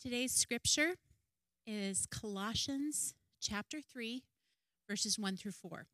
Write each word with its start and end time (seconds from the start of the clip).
Today's 0.00 0.30
scripture 0.30 0.94
is 1.66 2.06
Colossians 2.06 3.14
chapter 3.40 3.80
3, 3.80 4.22
verses 4.88 5.18
1 5.18 5.36
through 5.36 5.50
4. 5.50 5.86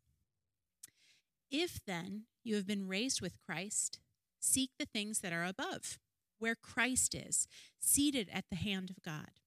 If 1.51 1.81
then 1.87 2.25
you 2.43 2.55
have 2.57 2.67
been 2.67 2.87
raised 2.87 3.23
with 3.23 3.39
Christ, 3.47 4.01
seek 4.39 4.69
the 4.79 4.85
things 4.85 5.21
that 5.21 5.33
are 5.33 5.47
above, 5.47 5.99
where 6.39 6.55
Christ 6.55 7.15
is, 7.15 7.49
seated 7.81 8.29
at 8.31 8.45
the 8.51 8.57
hand 8.57 8.91
of 8.91 9.03
God. 9.03 9.41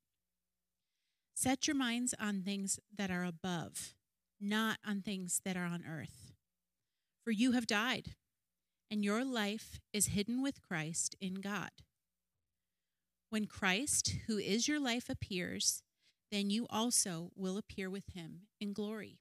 Set 1.35 1.67
your 1.67 1.75
minds 1.75 2.15
on 2.19 2.41
things 2.41 2.79
that 2.91 3.11
are 3.11 3.25
above, 3.25 3.93
not 4.41 4.79
on 4.83 5.03
things 5.03 5.39
that 5.45 5.55
are 5.55 5.67
on 5.67 5.83
earth. 5.87 6.33
For 7.23 7.29
you 7.29 7.51
have 7.51 7.67
died, 7.67 8.15
and 8.89 9.05
your 9.05 9.23
life 9.23 9.79
is 9.93 10.07
hidden 10.07 10.41
with 10.41 10.63
Christ 10.63 11.15
in 11.21 11.35
God. 11.35 11.69
When 13.29 13.45
Christ, 13.45 14.15
who 14.27 14.37
is 14.37 14.69
your 14.69 14.79
life, 14.79 15.09
appears, 15.09 15.83
then 16.31 16.49
you 16.49 16.65
also 16.69 17.31
will 17.35 17.57
appear 17.57 17.89
with 17.89 18.05
him 18.13 18.43
in 18.61 18.71
glory. 18.71 19.19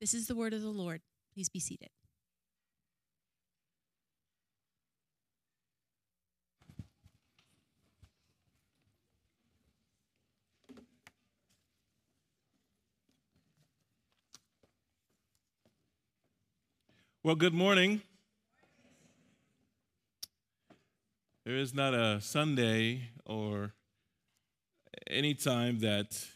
This 0.00 0.14
is 0.14 0.26
the 0.26 0.34
word 0.34 0.54
of 0.54 0.62
the 0.62 0.68
Lord. 0.68 1.02
Please 1.34 1.48
be 1.50 1.60
seated. 1.60 1.90
Well, 17.22 17.34
good 17.34 17.52
morning. 17.52 18.00
There 21.48 21.56
is 21.56 21.72
not 21.72 21.94
a 21.94 22.20
Sunday 22.20 23.08
or 23.24 23.72
any 25.08 25.32
time 25.32 25.78
that 25.78 26.26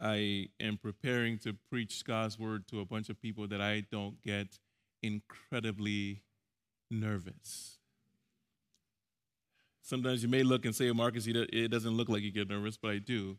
I 0.00 0.48
am 0.58 0.76
preparing 0.76 1.38
to 1.44 1.54
preach 1.70 2.04
God's 2.04 2.36
word 2.36 2.66
to 2.70 2.80
a 2.80 2.84
bunch 2.84 3.10
of 3.10 3.22
people 3.22 3.46
that 3.46 3.60
I 3.60 3.84
don't 3.88 4.20
get 4.22 4.58
incredibly 5.04 6.24
nervous. 6.90 7.78
Sometimes 9.82 10.24
you 10.24 10.28
may 10.28 10.42
look 10.42 10.64
and 10.64 10.74
say, 10.74 10.90
Marcus, 10.90 11.28
it 11.28 11.70
doesn't 11.70 11.96
look 11.96 12.08
like 12.08 12.22
you 12.22 12.32
get 12.32 12.48
nervous, 12.48 12.76
but 12.76 12.90
I 12.90 12.98
do. 12.98 13.38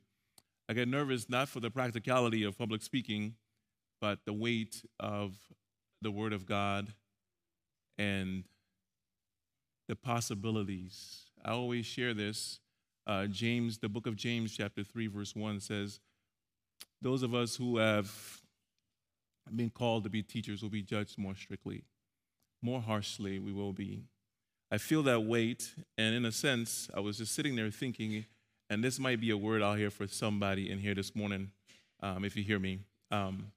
I 0.70 0.74
get 0.74 0.88
nervous 0.88 1.30
not 1.30 1.50
for 1.50 1.60
the 1.60 1.70
practicality 1.70 2.46
of 2.46 2.58
public 2.58 2.84
speaking, 2.84 3.36
but 4.00 4.20
the 4.26 4.32
weight 4.32 4.82
of 4.98 5.36
the 6.02 6.10
Word 6.10 6.32
of 6.32 6.46
God 6.46 6.94
and 7.98 8.46
the 9.88 9.96
possibilities. 9.96 11.26
I 11.44 11.52
always 11.52 11.86
share 11.86 12.14
this. 12.14 12.60
Uh, 13.08 13.26
James, 13.26 13.80
the 13.80 13.90
book 13.90 14.08
of 14.08 14.16
James, 14.16 14.56
chapter 14.56 14.84
3, 14.84 15.08
verse 15.08 15.36
1 15.36 15.60
says, 15.60 16.00
Those 17.02 17.24
of 17.24 17.34
us 17.34 17.56
who 17.56 17.78
have 17.78 18.42
been 19.56 19.70
called 19.70 20.04
to 20.04 20.10
be 20.10 20.22
teachers 20.22 20.62
will 20.62 20.70
be 20.70 20.82
judged 20.84 21.18
more 21.18 21.36
strictly, 21.36 21.84
more 22.62 22.82
harshly, 22.82 23.40
we 23.40 23.52
will 23.52 23.74
be. 23.74 24.04
I 24.72 24.78
feel 24.78 25.04
that 25.04 25.22
weight, 25.22 25.74
and 25.98 26.16
in 26.16 26.26
a 26.26 26.32
sense, 26.32 26.90
I 26.96 27.02
was 27.02 27.18
just 27.18 27.34
sitting 27.34 27.56
there 27.56 27.70
thinking, 27.72 28.26
and 28.70 28.84
this 28.84 29.00
might 29.00 29.20
be 29.20 29.32
a 29.32 29.38
word 29.38 29.62
I'll 29.62 29.76
hear 29.76 29.90
for 29.90 30.08
somebody 30.08 30.70
in 30.70 30.80
here 30.80 30.96
this 30.96 31.14
morning, 31.16 31.52
um, 32.02 32.24
if 32.24 32.38
you 32.38 32.44
hear 32.44 32.60
me. 32.60 32.80
Um, 33.10 33.52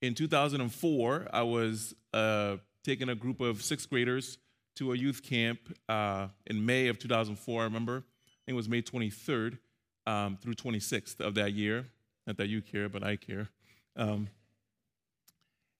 in 0.00 0.14
2004, 0.14 1.28
I 1.32 1.42
was 1.42 1.94
uh, 2.14 2.56
taking 2.84 3.08
a 3.08 3.14
group 3.14 3.40
of 3.40 3.62
sixth 3.62 3.88
graders 3.88 4.38
to 4.76 4.92
a 4.92 4.96
youth 4.96 5.22
camp 5.22 5.58
uh, 5.88 6.28
in 6.46 6.64
May 6.64 6.88
of 6.88 6.98
2004. 6.98 7.60
I 7.60 7.64
remember, 7.64 7.96
I 7.96 8.30
think 8.46 8.48
it 8.48 8.52
was 8.54 8.68
May 8.68 8.82
23rd 8.82 9.58
um, 10.06 10.36
through 10.40 10.54
26th 10.54 11.20
of 11.20 11.34
that 11.34 11.52
year. 11.52 11.86
Not 12.26 12.36
that 12.36 12.48
you 12.48 12.62
care, 12.62 12.88
but 12.88 13.02
I 13.02 13.16
care. 13.16 13.48
Um, 13.96 14.28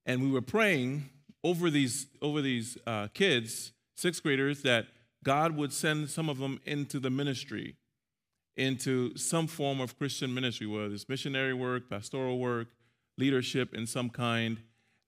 and 0.06 0.22
we 0.22 0.30
were 0.30 0.42
praying 0.42 1.10
over 1.42 1.70
these 1.70 2.06
over 2.20 2.40
these 2.40 2.76
uh, 2.86 3.08
kids, 3.08 3.72
sixth 3.96 4.22
graders, 4.22 4.62
that 4.62 4.86
God 5.22 5.56
would 5.56 5.72
send 5.72 6.10
some 6.10 6.28
of 6.28 6.38
them 6.38 6.60
into 6.64 7.00
the 7.00 7.10
ministry, 7.10 7.76
into 8.56 9.16
some 9.16 9.46
form 9.46 9.80
of 9.80 9.98
Christian 9.98 10.34
ministry, 10.34 10.66
whether 10.66 10.92
it's 10.92 11.08
missionary 11.08 11.54
work, 11.54 11.88
pastoral 11.88 12.38
work, 12.38 12.68
leadership 13.16 13.74
in 13.74 13.86
some 13.86 14.10
kind. 14.10 14.58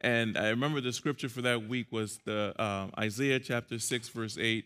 And 0.06 0.38
I 0.38 0.50
remember 0.50 0.80
the 0.80 0.92
scripture 0.92 1.28
for 1.28 1.42
that 1.42 1.66
week 1.66 1.88
was 1.90 2.20
the 2.24 2.54
uh, 2.56 2.86
Isaiah 2.96 3.40
chapter 3.40 3.80
6, 3.80 4.08
verse 4.10 4.38
8, 4.40 4.64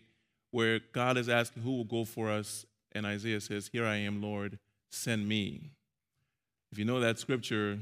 where 0.51 0.79
God 0.93 1.17
is 1.17 1.29
asking, 1.29 1.63
Who 1.63 1.77
will 1.77 1.83
go 1.83 2.05
for 2.05 2.29
us? 2.29 2.63
And 2.91 3.07
Isaiah 3.07 3.41
says, 3.41 3.67
Here 3.73 3.83
I 3.83 3.95
am, 3.95 4.21
Lord, 4.21 4.59
send 4.91 5.27
me. 5.27 5.71
If 6.71 6.77
you 6.77 6.85
know 6.85 6.99
that 6.99 7.17
scripture, 7.17 7.79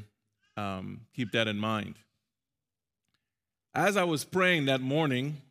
um, 0.56 1.02
keep 1.14 1.34
that 1.34 1.50
in 1.50 1.58
mind. 1.58 1.96
As 3.76 3.98
I 3.98 4.06
was 4.06 4.24
praying 4.24 4.68
that 4.68 4.80
morning, 4.80 5.42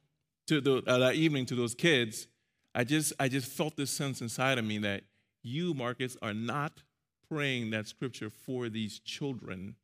to 0.46 0.62
the, 0.62 0.82
uh, 0.86 0.96
that 0.96 1.14
evening 1.14 1.44
to 1.44 1.54
those 1.54 1.74
kids, 1.74 2.26
I 2.74 2.84
just, 2.84 3.12
I 3.20 3.28
just 3.28 3.48
felt 3.48 3.76
this 3.76 3.90
sense 3.90 4.22
inside 4.22 4.56
of 4.56 4.64
me 4.64 4.78
that 4.78 5.02
you, 5.42 5.74
Marcus, 5.74 6.16
are 6.22 6.32
not 6.32 6.82
praying 7.28 7.68
that 7.72 7.86
scripture 7.86 8.30
for 8.30 8.70
these 8.70 8.98
children 8.98 9.74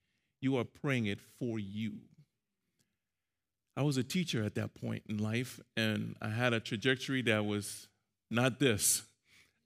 you 0.45 0.59
are 0.59 0.65
praying 0.65 1.07
it 1.07 1.21
for 1.39 1.59
you. 1.59 1.95
I 3.77 3.83
was 3.83 3.97
a 3.97 4.05
teacher 4.05 4.45
at 4.45 4.55
that 4.55 4.75
point 4.75 5.03
in 5.09 5.19
life, 5.19 5.61
and 5.77 6.15
I 6.23 6.29
had 6.29 6.53
a 6.53 6.61
trajectory 6.61 7.23
that 7.23 7.45
was 7.45 7.89
not 8.31 8.61
this. 8.61 9.03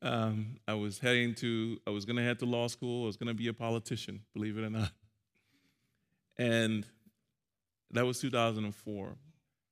Um, 0.01 0.57
I 0.67 0.75
was 0.75 0.99
heading 0.99 1.35
to, 1.37 1.79
I 1.87 1.91
was 1.91 2.05
going 2.05 2.17
to 2.17 2.23
head 2.23 2.39
to 2.39 2.47
law 2.47 2.69
school. 2.69 3.05
I 3.05 3.07
was 3.07 3.17
going 3.17 3.29
to 3.29 3.35
be 3.35 3.49
a 3.49 3.53
politician, 3.53 4.23
believe 4.33 4.57
it 4.57 4.65
or 4.65 4.71
not. 4.71 4.93
And 6.39 6.87
that 7.91 8.07
was 8.07 8.21
2004. 8.21 9.17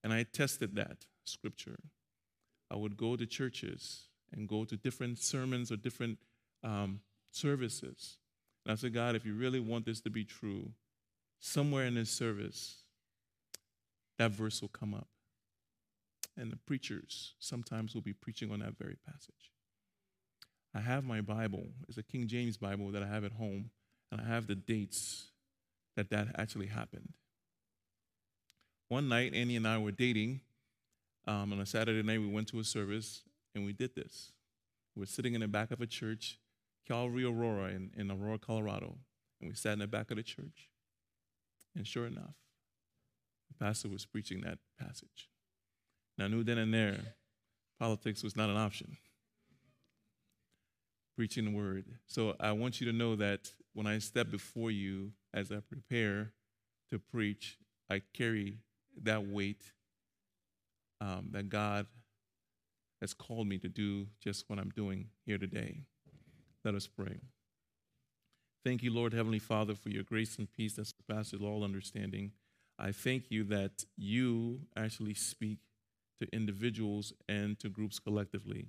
And 0.02 0.12
I 0.12 0.24
tested 0.24 0.74
that 0.76 1.06
scripture. 1.24 1.78
I 2.70 2.76
would 2.76 2.96
go 2.96 3.16
to 3.16 3.24
churches 3.24 4.08
and 4.32 4.48
go 4.48 4.64
to 4.64 4.76
different 4.76 5.18
sermons 5.18 5.70
or 5.70 5.76
different 5.76 6.18
um, 6.64 7.00
services. 7.30 8.18
And 8.64 8.72
I 8.72 8.74
said, 8.74 8.92
God, 8.92 9.14
if 9.14 9.24
you 9.24 9.34
really 9.34 9.60
want 9.60 9.86
this 9.86 10.00
to 10.00 10.10
be 10.10 10.24
true, 10.24 10.70
somewhere 11.38 11.84
in 11.84 11.94
this 11.94 12.10
service, 12.10 12.82
that 14.18 14.30
verse 14.30 14.60
will 14.60 14.68
come 14.68 14.94
up. 14.94 15.08
And 16.36 16.50
the 16.52 16.56
preachers 16.56 17.34
sometimes 17.38 17.94
will 17.94 18.02
be 18.02 18.12
preaching 18.12 18.50
on 18.50 18.60
that 18.60 18.76
very 18.78 18.96
passage. 19.06 19.52
I 20.74 20.80
have 20.80 21.04
my 21.04 21.22
Bible. 21.22 21.68
It's 21.88 21.96
a 21.96 22.02
King 22.02 22.28
James 22.28 22.58
Bible 22.58 22.90
that 22.90 23.02
I 23.02 23.06
have 23.06 23.24
at 23.24 23.32
home, 23.32 23.70
and 24.12 24.20
I 24.20 24.24
have 24.24 24.46
the 24.46 24.54
dates 24.54 25.30
that 25.96 26.10
that 26.10 26.28
actually 26.36 26.66
happened. 26.66 27.14
One 28.88 29.08
night, 29.08 29.34
Annie 29.34 29.56
and 29.56 29.66
I 29.66 29.78
were 29.78 29.90
dating. 29.90 30.40
Um, 31.26 31.52
on 31.52 31.60
a 31.60 31.66
Saturday 31.66 32.02
night, 32.02 32.20
we 32.20 32.28
went 32.28 32.48
to 32.48 32.60
a 32.60 32.64
service, 32.64 33.22
and 33.54 33.64
we 33.64 33.72
did 33.72 33.94
this. 33.96 34.32
We 34.94 35.00
were 35.00 35.06
sitting 35.06 35.34
in 35.34 35.40
the 35.40 35.48
back 35.48 35.70
of 35.70 35.80
a 35.80 35.86
church, 35.86 36.38
Calvary 36.86 37.24
Aurora 37.24 37.70
in, 37.70 37.90
in 37.96 38.10
Aurora, 38.10 38.38
Colorado, 38.38 38.98
and 39.40 39.50
we 39.50 39.56
sat 39.56 39.72
in 39.72 39.80
the 39.80 39.86
back 39.86 40.10
of 40.10 40.18
the 40.18 40.22
church. 40.22 40.68
And 41.74 41.86
sure 41.86 42.06
enough, 42.06 42.34
pastor 43.58 43.88
was 43.88 44.04
preaching 44.04 44.42
that 44.42 44.58
passage. 44.78 45.28
Now, 46.18 46.26
I 46.26 46.28
knew 46.28 46.42
then 46.42 46.58
and 46.58 46.72
there, 46.72 46.98
politics 47.78 48.22
was 48.22 48.36
not 48.36 48.50
an 48.50 48.56
option. 48.56 48.96
Preaching 51.16 51.46
the 51.46 51.50
word. 51.50 51.84
So 52.06 52.34
I 52.40 52.52
want 52.52 52.80
you 52.80 52.86
to 52.90 52.96
know 52.96 53.16
that 53.16 53.50
when 53.74 53.86
I 53.86 53.98
step 53.98 54.30
before 54.30 54.70
you 54.70 55.12
as 55.32 55.50
I 55.50 55.56
prepare 55.56 56.32
to 56.90 56.98
preach, 56.98 57.58
I 57.90 58.02
carry 58.14 58.58
that 59.02 59.26
weight 59.26 59.62
um, 61.00 61.28
that 61.32 61.48
God 61.48 61.86
has 63.00 63.12
called 63.12 63.46
me 63.46 63.58
to 63.58 63.68
do 63.68 64.06
just 64.22 64.48
what 64.48 64.58
I'm 64.58 64.70
doing 64.70 65.08
here 65.24 65.38
today. 65.38 65.82
Let 66.64 66.74
us 66.74 66.86
pray. 66.86 67.20
Thank 68.64 68.82
you, 68.82 68.92
Lord 68.92 69.12
Heavenly 69.12 69.38
Father, 69.38 69.74
for 69.74 69.90
your 69.90 70.02
grace 70.02 70.38
and 70.38 70.50
peace 70.50 70.74
that 70.74 70.86
surpasses 70.86 71.40
all 71.40 71.62
understanding. 71.62 72.32
I 72.78 72.92
thank 72.92 73.30
you 73.30 73.44
that 73.44 73.84
you 73.96 74.60
actually 74.76 75.14
speak 75.14 75.58
to 76.20 76.28
individuals 76.32 77.12
and 77.28 77.58
to 77.60 77.68
groups 77.68 77.98
collectively. 77.98 78.66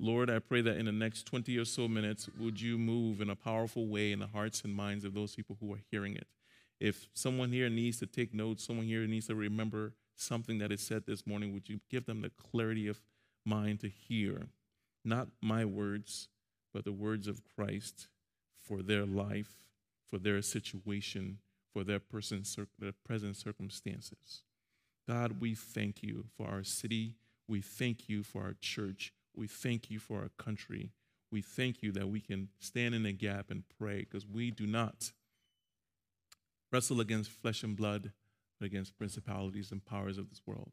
Lord, 0.00 0.28
I 0.28 0.38
pray 0.38 0.60
that 0.62 0.76
in 0.76 0.86
the 0.86 0.92
next 0.92 1.24
20 1.26 1.56
or 1.58 1.64
so 1.64 1.86
minutes, 1.86 2.28
would 2.38 2.60
you 2.60 2.78
move 2.78 3.20
in 3.20 3.30
a 3.30 3.36
powerful 3.36 3.86
way 3.86 4.12
in 4.12 4.18
the 4.18 4.26
hearts 4.26 4.62
and 4.62 4.74
minds 4.74 5.04
of 5.04 5.14
those 5.14 5.34
people 5.34 5.56
who 5.60 5.72
are 5.72 5.80
hearing 5.90 6.16
it? 6.16 6.26
If 6.80 7.08
someone 7.14 7.52
here 7.52 7.68
needs 7.68 7.98
to 8.00 8.06
take 8.06 8.34
notes, 8.34 8.64
someone 8.64 8.86
here 8.86 9.06
needs 9.06 9.28
to 9.28 9.34
remember 9.34 9.92
something 10.16 10.58
that 10.58 10.72
is 10.72 10.80
said 10.80 11.04
this 11.06 11.26
morning, 11.26 11.52
would 11.52 11.68
you 11.68 11.80
give 11.90 12.06
them 12.06 12.22
the 12.22 12.30
clarity 12.30 12.88
of 12.88 13.00
mind 13.44 13.80
to 13.80 13.88
hear 13.88 14.48
not 15.04 15.28
my 15.42 15.64
words, 15.64 16.28
but 16.72 16.84
the 16.84 16.92
words 16.92 17.28
of 17.28 17.42
Christ 17.44 18.08
for 18.60 18.82
their 18.82 19.04
life, 19.04 19.64
for 20.08 20.18
their 20.18 20.40
situation, 20.42 21.38
for 21.74 21.84
their, 21.84 21.98
person, 21.98 22.44
their 22.78 22.92
present 23.04 23.36
circumstances. 23.36 24.44
God, 25.08 25.40
we 25.40 25.54
thank 25.54 26.02
you 26.02 26.24
for 26.36 26.46
our 26.46 26.62
city. 26.62 27.16
We 27.48 27.60
thank 27.60 28.08
you 28.08 28.22
for 28.22 28.42
our 28.42 28.54
church. 28.60 29.12
We 29.36 29.48
thank 29.48 29.90
you 29.90 29.98
for 29.98 30.20
our 30.20 30.30
country. 30.38 30.92
We 31.32 31.42
thank 31.42 31.82
you 31.82 31.90
that 31.92 32.08
we 32.08 32.20
can 32.20 32.48
stand 32.60 32.94
in 32.94 33.02
the 33.02 33.12
gap 33.12 33.50
and 33.50 33.64
pray 33.76 33.98
because 33.98 34.24
we 34.24 34.52
do 34.52 34.66
not 34.66 35.10
wrestle 36.72 37.00
against 37.00 37.30
flesh 37.30 37.64
and 37.64 37.76
blood, 37.76 38.12
but 38.58 38.66
against 38.66 38.96
principalities 38.96 39.72
and 39.72 39.84
powers 39.84 40.16
of 40.16 40.30
this 40.30 40.42
world. 40.46 40.70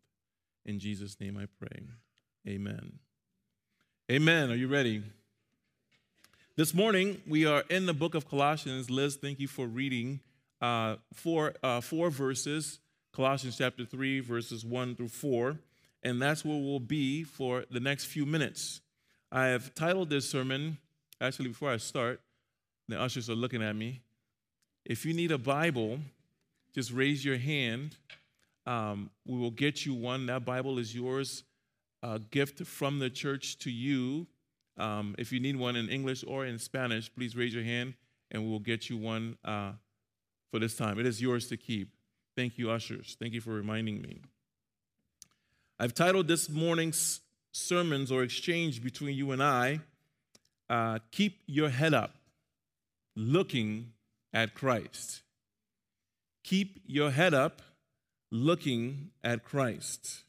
In 0.66 0.78
Jesus' 0.78 1.20
name 1.20 1.36
I 1.36 1.48
pray. 1.60 1.88
Amen. 2.48 3.00
Amen. 4.12 4.52
Are 4.52 4.56
you 4.56 4.68
ready? 4.68 5.04
This 6.56 6.76
morning, 6.76 7.22
we 7.28 7.46
are 7.46 7.64
in 7.70 7.88
the 7.88 7.94
book 7.94 8.14
of 8.14 8.30
Colossians. 8.30 8.90
Liz, 8.92 9.16
thank 9.16 9.40
you 9.40 9.48
for 9.48 9.66
reading 9.66 10.20
uh, 10.62 10.96
four, 11.14 11.54
uh, 11.64 11.82
four 11.82 12.10
verses 12.10 12.80
Colossians 13.14 13.58
chapter 13.58 13.84
3, 13.84 14.22
verses 14.22 14.64
1 14.64 14.96
through 14.96 15.10
4. 15.10 15.58
And 16.04 16.22
that's 16.22 16.46
where 16.46 16.58
we'll 16.58 16.80
be 16.80 17.24
for 17.24 17.66
the 17.70 17.80
next 17.80 18.06
few 18.06 18.26
minutes. 18.26 18.82
I 19.32 19.48
have 19.48 19.76
titled 19.76 20.10
this 20.10 20.30
sermon, 20.30 20.78
actually, 21.20 21.50
before 21.50 21.72
I 21.72 21.78
start, 21.78 22.22
the 22.88 23.00
ushers 23.00 23.30
are 23.30 23.36
looking 23.36 23.62
at 23.62 23.76
me. 23.76 24.02
If 24.86 25.06
you 25.06 25.14
need 25.14 25.32
a 25.32 25.38
Bible, 25.38 26.00
just 26.74 26.92
raise 26.92 27.24
your 27.24 27.38
hand. 27.38 27.98
Um, 28.66 29.10
we 29.26 29.38
will 29.38 29.52
get 29.52 29.86
you 29.86 29.94
one. 29.94 30.26
That 30.26 30.46
Bible 30.46 30.80
is 30.80 30.96
yours, 30.96 31.44
a 32.02 32.18
gift 32.18 32.66
from 32.66 33.00
the 33.00 33.10
church 33.10 33.60
to 33.60 33.72
you. 33.72 34.26
Um, 34.78 35.16
if 35.20 35.32
you 35.32 35.40
need 35.40 35.58
one 35.58 35.76
in 35.76 35.90
English 35.90 36.24
or 36.26 36.46
in 36.46 36.58
Spanish, 36.58 37.14
please 37.14 37.36
raise 37.36 37.54
your 37.54 37.64
hand 37.64 37.94
and 38.32 38.44
we 38.44 38.50
will 38.50 38.60
get 38.60 38.90
you 38.90 38.98
one 38.98 39.38
uh, 39.44 39.74
for 40.52 40.60
this 40.60 40.76
time. 40.76 41.00
It 41.00 41.06
is 41.06 41.22
yours 41.22 41.48
to 41.48 41.58
keep. 41.58 41.90
Thank 42.36 42.58
you, 42.58 42.70
ushers. 42.70 43.16
Thank 43.20 43.34
you 43.34 43.42
for 43.42 43.52
reminding 43.52 44.02
me. 44.02 44.22
I've 45.80 45.96
titled 45.96 46.28
this 46.28 46.50
morning's 46.50 47.22
sermons 47.52 48.12
or 48.12 48.24
exchange 48.24 48.84
between 48.84 49.16
you 49.16 49.32
and 49.32 49.42
I, 49.42 49.80
uh, 50.70 51.00
Keep 51.12 51.40
Your 51.48 51.70
Head 51.70 51.94
Up, 51.94 52.16
Looking 53.16 53.94
at 54.34 54.54
Christ. 54.54 55.22
Keep 56.44 56.82
your 56.86 57.12
head 57.12 57.34
up, 57.34 57.62
looking 58.32 59.12
at 59.24 59.44
Christ. 59.44 60.24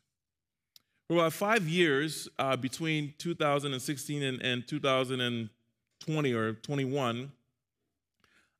For 1.07 1.15
about 1.15 1.33
five 1.33 1.69
years, 1.69 2.29
uh, 2.39 2.57
between 2.57 3.15
2016 3.19 4.23
and, 4.23 4.43
and 4.43 4.67
2020 4.67 6.33
or 6.33 6.53
21, 6.55 7.33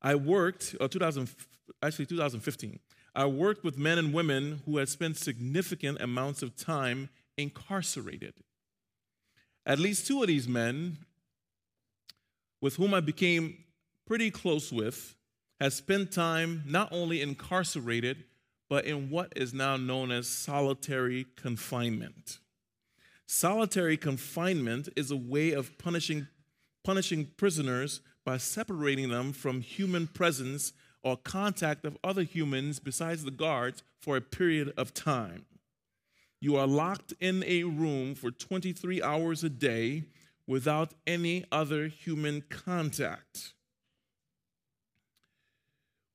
I 0.01 0.15
worked, 0.15 0.77
or 0.81 0.89
2000, 0.89 1.29
actually 1.83 2.07
2015, 2.07 2.79
I 3.15 3.27
worked 3.27 3.65
with 3.65 3.77
men 3.79 3.99
and 3.99 4.15
women 4.15 4.63
who 4.65 4.79
had 4.79 4.89
spent 4.89 5.17
significant 5.17 6.01
amounts 6.01 6.43
of 6.43 6.57
time 6.57 7.11
incarcerated. 7.37 8.35
At 9.67 9.79
least 9.79 10.07
two 10.07 10.23
of 10.23 10.29
these 10.29 10.49
men, 10.49 10.99
with 12.61 12.77
whom 12.77 12.95
I 12.95 13.01
became 13.01 13.65
pretty 14.07 14.31
close 14.31 14.73
with, 14.73 15.15
had 15.61 15.73
spent 15.73 16.11
time 16.11 16.63
not 16.67 16.89
only 16.91 17.21
incarcerated, 17.21 18.25
but 18.69 18.85
in 18.85 19.11
what 19.11 19.33
is 19.37 19.53
now 19.53 19.77
known 19.77 20.11
as 20.11 20.27
solitary 20.27 21.27
confinement. 21.37 22.39
Solitary 23.27 23.97
confinement 23.97 24.89
is 24.97 25.11
a 25.11 25.17
way 25.17 25.53
of 25.53 25.79
punishing, 25.79 26.27
punishing 26.83 27.31
prisoners 27.37 28.01
by 28.25 28.39
separating 28.39 29.09
them 29.11 29.33
from 29.33 29.61
human 29.61 30.07
presence 30.07 30.73
or 31.03 31.17
contact 31.17 31.85
of 31.85 31.99
other 32.05 32.23
humans 32.23 32.79
besides 32.79 33.25
the 33.25 33.31
guards 33.31 33.83
for 34.01 34.17
a 34.17 34.21
period 34.21 34.73
of 34.77 34.95
time. 34.95 35.45
You 36.41 36.57
are 36.57 36.67
locked 36.67 37.15
in 37.21 37.45
a 37.47 37.65
room 37.65 38.15
for 38.15 38.31
23 38.31 39.03
hours 39.03 39.45
a 39.45 39.49
day 39.49 40.05
without 40.47 40.93
any 41.07 41.45
other 41.53 41.87
human 41.87 42.43
contact. 42.49 43.53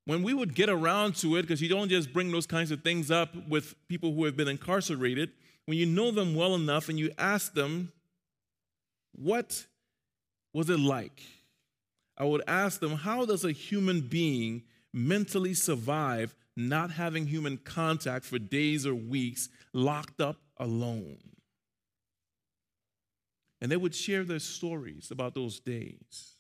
When 0.06 0.24
we 0.24 0.34
would 0.34 0.56
get 0.56 0.70
around 0.70 1.16
to 1.18 1.36
it, 1.36 1.42
because 1.44 1.62
you 1.62 1.70
don't 1.70 1.90
just 1.90 2.14
bring 2.14 2.32
those 2.32 2.46
kinds 2.46 2.72
of 2.72 2.82
things 2.82 3.12
up 3.12 3.36
with 3.48 3.76
people 3.88 4.14
who 4.14 4.26
have 4.26 4.38
been 4.38 4.48
incarcerated, 4.48 5.32
when 5.66 5.78
you 5.78 5.86
know 5.86 6.12
them 6.12 6.34
well 6.34 6.56
enough 6.56 6.88
and 6.88 6.98
you 6.98 7.12
ask 7.18 7.54
them, 7.54 7.92
What 9.14 9.66
was 10.54 10.70
it 10.70 10.80
like? 10.80 11.22
I 12.18 12.24
would 12.24 12.42
ask 12.48 12.80
them, 12.80 12.96
How 12.96 13.26
does 13.26 13.44
a 13.44 13.52
human 13.52 14.02
being 14.02 14.64
mentally 14.94 15.54
survive 15.54 16.36
not 16.56 16.92
having 16.92 17.28
human 17.28 17.58
contact 17.58 18.26
for 18.26 18.40
days 18.40 18.86
or 18.86 18.96
weeks, 18.96 19.50
locked 19.74 20.20
up 20.20 20.38
alone. 20.58 21.18
And 23.62 23.72
they 23.72 23.78
would 23.78 23.94
share 23.94 24.24
their 24.24 24.40
stories 24.40 25.12
about 25.12 25.36
those 25.36 25.60
days. 25.60 26.34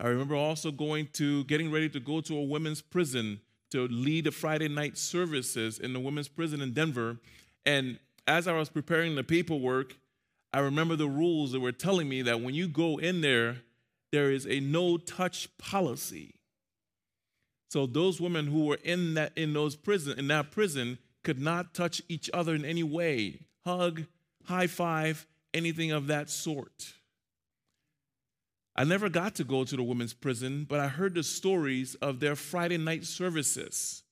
I 0.00 0.08
remember 0.08 0.34
also 0.34 0.70
going 0.70 1.08
to, 1.14 1.44
getting 1.44 1.70
ready 1.70 1.88
to 1.90 2.00
go 2.00 2.20
to 2.20 2.36
a 2.36 2.42
women's 2.42 2.82
prison 2.82 3.40
to 3.70 3.86
lead 3.88 4.24
the 4.24 4.30
Friday 4.30 4.68
night 4.68 4.96
services 4.96 5.78
in 5.78 5.92
the 5.92 6.00
women's 6.00 6.28
prison 6.28 6.60
in 6.60 6.72
Denver. 6.72 7.18
And 7.66 7.98
as 8.26 8.48
I 8.48 8.52
was 8.52 8.68
preparing 8.68 9.14
the 9.14 9.24
paperwork, 9.24 9.96
I 10.52 10.60
remember 10.60 10.96
the 10.96 11.08
rules 11.08 11.52
that 11.52 11.60
were 11.60 11.72
telling 11.72 12.08
me 12.08 12.22
that 12.22 12.40
when 12.40 12.54
you 12.54 12.68
go 12.68 12.98
in 12.98 13.20
there, 13.20 13.58
there 14.10 14.30
is 14.30 14.46
a 14.46 14.60
no 14.60 14.96
touch 14.96 15.48
policy. 15.58 16.34
So 17.68 17.86
those 17.86 18.20
women 18.20 18.46
who 18.46 18.64
were 18.64 18.78
in 18.82 19.14
that 19.14 19.32
in 19.36 19.52
those 19.52 19.76
prison 19.76 20.18
in 20.18 20.28
that 20.28 20.50
prison 20.50 20.98
could 21.22 21.38
not 21.38 21.74
touch 21.74 22.00
each 22.08 22.30
other 22.32 22.54
in 22.54 22.64
any 22.64 22.82
way, 22.82 23.40
hug, 23.64 24.04
high 24.44 24.66
five, 24.66 25.26
anything 25.52 25.90
of 25.90 26.06
that 26.06 26.30
sort. 26.30 26.94
I 28.74 28.84
never 28.84 29.08
got 29.08 29.34
to 29.34 29.44
go 29.44 29.64
to 29.64 29.76
the 29.76 29.82
women's 29.82 30.14
prison, 30.14 30.64
but 30.68 30.78
I 30.78 30.86
heard 30.86 31.14
the 31.14 31.24
stories 31.24 31.96
of 31.96 32.20
their 32.20 32.36
Friday 32.36 32.78
night 32.78 33.04
services. 33.04 34.04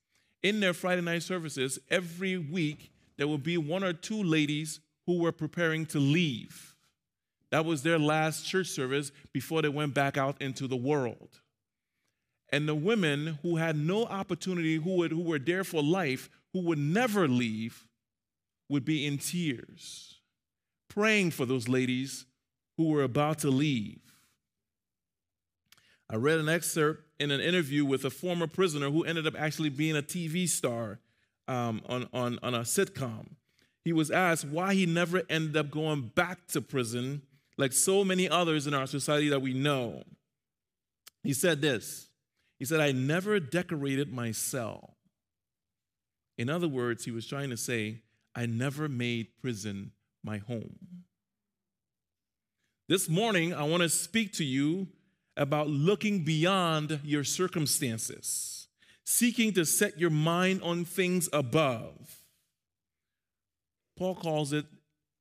In 0.43 0.61
their 0.61 0.75
Friday 0.75 1.03
night 1.03 1.23
services, 1.23 1.79
every 1.89 2.37
week 2.37 2.91
there 3.17 3.29
would 3.29 3.43
be 3.43 3.57
one 3.57 3.85
or 3.85 3.93
two 3.93 4.23
ladies 4.23 4.81
who 5.07 5.19
were 5.21 5.33
preparing 5.33 5.87
to 5.87 6.01
leave. 6.01 6.75
That 7.51 7.65
was 7.65 7.83
their 7.83 7.99
last 7.99 8.45
church 8.45 8.67
service 8.67 9.13
before 9.33 9.63
they 9.63 9.69
went 9.69 9.95
back 9.95 10.19
out 10.19 10.43
into 10.43 10.67
the 10.67 10.77
world. 10.77 11.41
And 12.53 12.69
the 12.69 12.75
women 12.75 13.39
who 13.43 13.57
had 13.57 13.77
no 13.77 14.05
opportunity, 14.05 14.77
who, 14.77 14.97
would, 14.97 15.11
who 15.11 15.23
were 15.23 15.39
there 15.39 15.65
for 15.65 15.83
life, 15.83 16.31
who 16.53 16.61
would 16.63 16.79
never 16.79 17.27
leave, 17.27 17.89
would 18.69 18.85
be 18.85 19.07
in 19.07 19.19
tears, 19.19 20.21
praying 20.89 21.31
for 21.31 21.45
those 21.45 21.69
ladies 21.69 22.27
who 22.77 22.89
were 22.89 23.03
about 23.03 23.39
to 23.41 23.51
leave. 23.51 24.01
I 26.09 26.17
read 26.17 26.39
an 26.39 26.49
excerpt 26.49 27.05
in 27.19 27.31
an 27.31 27.41
interview 27.41 27.85
with 27.85 28.05
a 28.05 28.11
former 28.11 28.47
prisoner 28.47 28.91
who 28.91 29.05
ended 29.05 29.27
up 29.27 29.35
actually 29.37 29.71
being 29.71 29.97
a 29.97 30.03
TV 30.03 30.49
star 30.49 31.01
um, 31.49 31.83
on, 31.89 32.09
on, 32.13 32.39
on 32.43 32.55
a 32.55 32.61
sitcom. 32.61 33.27
He 33.85 33.93
was 33.93 34.11
asked 34.11 34.45
why 34.45 34.75
he 34.75 34.87
never 34.87 35.23
ended 35.29 35.57
up 35.57 35.71
going 35.71 36.13
back 36.15 36.47
to 36.49 36.61
prison 36.61 37.23
like 37.59 37.73
so 37.73 38.05
many 38.05 38.29
others 38.29 38.67
in 38.67 38.75
our 38.75 38.87
society 38.87 39.29
that 39.31 39.41
we 39.41 39.55
know. 39.55 40.03
He 41.23 41.33
said 41.33 41.61
this 41.61 42.09
he 42.59 42.65
said, 42.65 42.81
I 42.81 42.93
never 42.93 43.39
decorated 43.39 44.13
my 44.13 44.33
cell. 44.33 44.97
In 46.39 46.49
other 46.49 46.69
words, 46.69 47.05
he 47.05 47.11
was 47.11 47.27
trying 47.27 47.51
to 47.51 47.57
say, 47.57 48.03
I 48.35 48.47
never 48.47 48.89
made 48.89 49.29
prison 49.41 49.93
my 50.23 50.39
home. 50.39 50.79
This 52.89 53.09
morning, 53.09 53.53
I 53.53 53.65
want 53.65 53.83
to 53.83 53.89
speak 53.89 54.33
to 54.35 54.45
you 54.45 54.89
about 55.37 55.69
looking 55.69 56.25
beyond 56.25 57.01
your 57.05 57.25
circumstances, 57.25 58.69
seeking 59.05 59.53
to 59.55 59.65
set 59.65 59.99
your 59.99 60.11
mind 60.11 60.63
on 60.63 60.85
things 60.85 61.29
above. 61.33 62.21
Paul 63.99 64.15
calls 64.15 64.53
it 64.53 64.67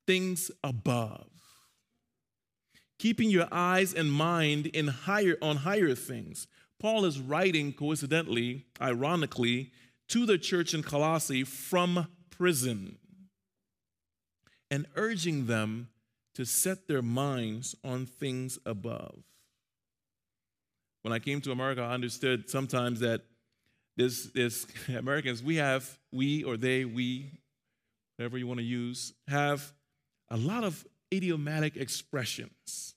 things 0.05 0.51
above. 0.63 1.27
Keeping 2.99 3.29
your 3.29 3.47
eyes 3.51 3.93
and 3.93 4.11
mind 4.11 4.67
in 4.67 4.87
higher 4.87 5.37
on 5.41 5.57
higher 5.57 5.95
things, 5.95 6.47
Paul 6.79 7.05
is 7.05 7.19
writing, 7.19 7.73
coincidentally, 7.73 8.65
ironically, 8.81 9.71
to 10.09 10.25
the 10.25 10.37
church 10.37 10.73
in 10.73 10.83
Colossae 10.83 11.43
from 11.43 12.07
prison 12.29 12.97
and 14.69 14.85
urging 14.95 15.47
them 15.47 15.89
to 16.35 16.45
set 16.45 16.87
their 16.87 17.01
minds 17.01 17.75
on 17.83 18.05
things 18.05 18.59
above. 18.65 19.23
When 21.01 21.13
I 21.13 21.19
came 21.19 21.39
to 21.41 21.51
America, 21.51 21.81
I 21.81 21.93
understood 21.93 22.49
sometimes 22.49 22.99
that 22.99 23.21
this, 23.95 24.25
this 24.33 24.67
Americans, 24.89 25.41
we 25.41 25.55
have, 25.57 25.97
we 26.11 26.43
or 26.43 26.57
they, 26.57 26.83
we, 26.83 27.31
whatever 28.17 28.37
you 28.37 28.47
want 28.47 28.59
to 28.59 28.65
use, 28.65 29.13
have 29.27 29.71
a 30.29 30.37
lot 30.37 30.63
of 30.63 30.85
idiomatic 31.13 31.77
expressions 31.77 32.94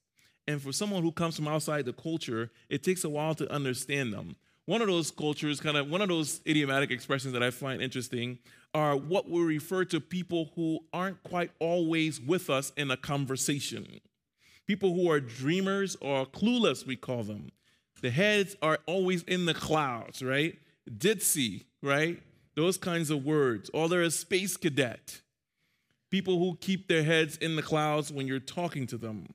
and 0.48 0.62
for 0.62 0.72
someone 0.72 1.02
who 1.02 1.12
comes 1.12 1.36
from 1.36 1.46
outside 1.46 1.84
the 1.84 1.92
culture, 1.92 2.50
it 2.70 2.82
takes 2.82 3.04
a 3.04 3.08
while 3.08 3.34
to 3.34 3.52
understand 3.52 4.12
them. 4.14 4.34
one 4.64 4.82
of 4.82 4.88
those 4.88 5.10
cultures, 5.10 5.60
kind 5.60 5.78
of 5.78 5.88
one 5.90 6.02
of 6.02 6.08
those 6.08 6.42
idiomatic 6.46 6.90
expressions 6.90 7.32
that 7.32 7.42
I 7.42 7.50
find 7.50 7.80
interesting 7.80 8.38
are 8.74 8.96
what 8.96 9.30
we 9.30 9.40
refer 9.40 9.84
to 9.86 10.00
people 10.00 10.50
who 10.54 10.80
aren't 10.92 11.22
quite 11.22 11.50
always 11.58 12.20
with 12.20 12.50
us 12.50 12.70
in 12.76 12.90
a 12.90 12.96
conversation. 12.96 14.00
People 14.66 14.94
who 14.94 15.10
are 15.10 15.20
dreamers 15.20 15.96
or 16.02 16.26
clueless, 16.26 16.86
we 16.86 16.96
call 16.96 17.22
them. 17.22 17.50
The 18.02 18.10
heads 18.10 18.56
are 18.60 18.78
always 18.86 19.22
in 19.22 19.46
the 19.46 19.54
clouds, 19.54 20.22
right? 20.22 20.58
Ditzy, 20.90 21.64
right? 21.82 22.22
Those 22.54 22.76
kinds 22.76 23.08
of 23.08 23.24
words. 23.24 23.70
Or 23.72 23.88
they're 23.88 24.02
a 24.02 24.10
space 24.10 24.58
cadet. 24.58 25.22
People 26.10 26.38
who 26.38 26.58
keep 26.60 26.88
their 26.88 27.04
heads 27.04 27.38
in 27.38 27.56
the 27.56 27.62
clouds 27.62 28.12
when 28.12 28.26
you're 28.26 28.38
talking 28.38 28.86
to 28.88 28.98
them. 28.98 29.28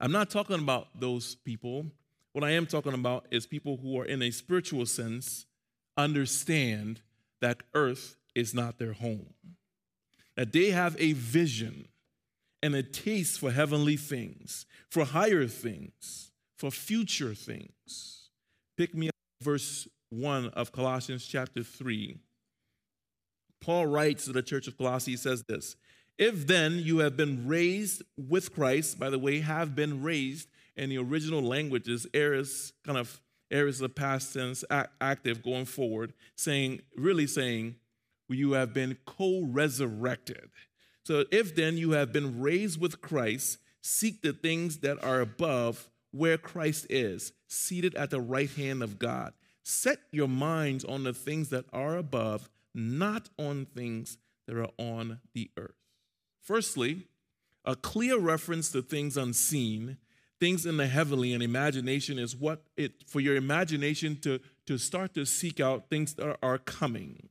I'm 0.00 0.12
not 0.12 0.30
talking 0.30 0.58
about 0.58 0.88
those 0.98 1.34
people. 1.34 1.86
What 2.32 2.44
I 2.44 2.50
am 2.50 2.66
talking 2.66 2.94
about 2.94 3.26
is 3.30 3.46
people 3.46 3.78
who 3.78 3.98
are, 4.00 4.04
in 4.04 4.22
a 4.22 4.30
spiritual 4.30 4.86
sense, 4.86 5.46
understand 5.96 7.00
that 7.40 7.62
earth 7.74 8.16
is 8.34 8.54
not 8.54 8.78
their 8.78 8.92
home, 8.92 9.34
that 10.36 10.52
they 10.52 10.70
have 10.70 10.96
a 11.00 11.12
vision 11.14 11.88
and 12.62 12.74
a 12.74 12.82
taste 12.82 13.40
for 13.40 13.50
heavenly 13.50 13.96
things, 13.96 14.66
for 14.90 15.04
higher 15.04 15.46
things, 15.46 16.30
for 16.56 16.70
future 16.70 17.34
things. 17.34 18.30
Pick 18.76 18.94
me 18.94 19.08
up 19.08 19.14
verse 19.42 19.88
1 20.10 20.48
of 20.50 20.72
Colossians 20.72 21.26
chapter 21.26 21.62
3. 21.62 22.18
Paul 23.60 23.86
writes 23.86 24.24
to 24.26 24.32
the 24.32 24.42
church 24.42 24.68
of 24.68 24.76
Colossae, 24.76 25.12
he 25.12 25.16
says 25.16 25.42
this 25.48 25.76
If 26.18 26.48
then 26.48 26.80
you 26.80 26.98
have 26.98 27.16
been 27.16 27.46
raised 27.46 28.02
with 28.16 28.52
Christ, 28.52 28.98
by 28.98 29.08
the 29.08 29.18
way, 29.18 29.40
have 29.40 29.76
been 29.76 30.02
raised 30.02 30.48
in 30.76 30.90
the 30.90 30.98
original 30.98 31.40
languages, 31.40 32.06
areas 32.12 32.72
kind 32.84 32.98
of 32.98 33.20
areas 33.50 33.80
of 33.80 33.94
past 33.94 34.34
tense 34.34 34.64
active 35.00 35.42
going 35.42 35.64
forward, 35.64 36.12
saying, 36.36 36.80
really 36.96 37.26
saying, 37.26 37.76
you 38.28 38.52
have 38.52 38.74
been 38.74 38.98
co 39.06 39.42
resurrected. 39.42 40.50
So 41.04 41.24
if 41.30 41.54
then 41.54 41.78
you 41.78 41.92
have 41.92 42.12
been 42.12 42.40
raised 42.40 42.80
with 42.80 43.00
Christ, 43.00 43.58
seek 43.80 44.20
the 44.20 44.32
things 44.34 44.78
that 44.78 45.02
are 45.02 45.20
above 45.20 45.88
where 46.10 46.36
Christ 46.36 46.86
is, 46.90 47.32
seated 47.46 47.94
at 47.94 48.10
the 48.10 48.20
right 48.20 48.50
hand 48.50 48.82
of 48.82 48.98
God. 48.98 49.32
Set 49.62 49.98
your 50.10 50.28
minds 50.28 50.84
on 50.84 51.04
the 51.04 51.14
things 51.14 51.50
that 51.50 51.64
are 51.72 51.96
above, 51.96 52.50
not 52.74 53.28
on 53.38 53.66
things 53.74 54.18
that 54.46 54.56
are 54.56 54.70
on 54.78 55.20
the 55.34 55.50
earth. 55.56 55.87
Firstly, 56.48 57.06
a 57.66 57.76
clear 57.76 58.18
reference 58.18 58.70
to 58.70 58.80
things 58.80 59.18
unseen 59.18 59.98
things 60.40 60.64
in 60.64 60.78
the 60.78 60.86
heavenly 60.86 61.34
and 61.34 61.42
imagination 61.42 62.18
is 62.18 62.34
what 62.34 62.62
it 62.74 63.04
for 63.06 63.20
your 63.20 63.36
imagination 63.36 64.18
to 64.22 64.40
to 64.64 64.78
start 64.78 65.12
to 65.12 65.26
seek 65.26 65.60
out 65.60 65.90
things 65.90 66.14
that 66.14 66.38
are 66.42 66.56
coming. 66.56 67.28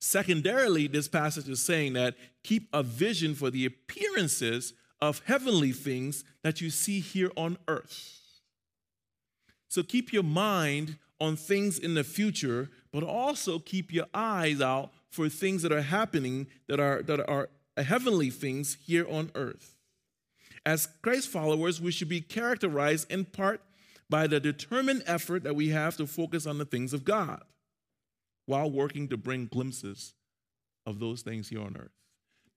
Secondarily 0.00 0.86
this 0.86 1.08
passage 1.08 1.48
is 1.48 1.64
saying 1.64 1.94
that 1.94 2.14
keep 2.44 2.68
a 2.74 2.82
vision 2.82 3.34
for 3.34 3.48
the 3.48 3.64
appearances 3.64 4.74
of 5.00 5.22
heavenly 5.24 5.72
things 5.72 6.24
that 6.42 6.60
you 6.60 6.68
see 6.68 7.00
here 7.00 7.30
on 7.38 7.56
earth. 7.68 8.20
So 9.68 9.82
keep 9.82 10.12
your 10.12 10.24
mind 10.24 10.98
on 11.18 11.36
things 11.36 11.78
in 11.78 11.94
the 11.94 12.04
future 12.04 12.68
but 12.92 13.02
also 13.02 13.58
keep 13.58 13.94
your 13.94 14.06
eyes 14.12 14.60
out 14.60 14.92
for 15.08 15.30
things 15.30 15.62
that 15.62 15.72
are 15.72 15.80
happening 15.80 16.48
that 16.66 16.80
are 16.80 17.02
that 17.04 17.26
are 17.26 17.48
heavenly 17.82 18.30
things 18.30 18.76
here 18.84 19.06
on 19.08 19.30
earth 19.34 19.78
as 20.68 20.86
Christ 21.00 21.30
followers, 21.30 21.80
we 21.80 21.90
should 21.90 22.10
be 22.10 22.20
characterized 22.20 23.10
in 23.10 23.24
part 23.24 23.62
by 24.10 24.26
the 24.26 24.38
determined 24.38 25.02
effort 25.06 25.42
that 25.44 25.56
we 25.56 25.70
have 25.70 25.96
to 25.96 26.06
focus 26.06 26.46
on 26.46 26.58
the 26.58 26.66
things 26.66 26.92
of 26.92 27.06
God 27.06 27.42
while 28.44 28.70
working 28.70 29.08
to 29.08 29.16
bring 29.16 29.46
glimpses 29.46 30.12
of 30.84 31.00
those 31.00 31.22
things 31.22 31.48
here 31.48 31.62
on 31.62 31.74
earth. 31.78 31.92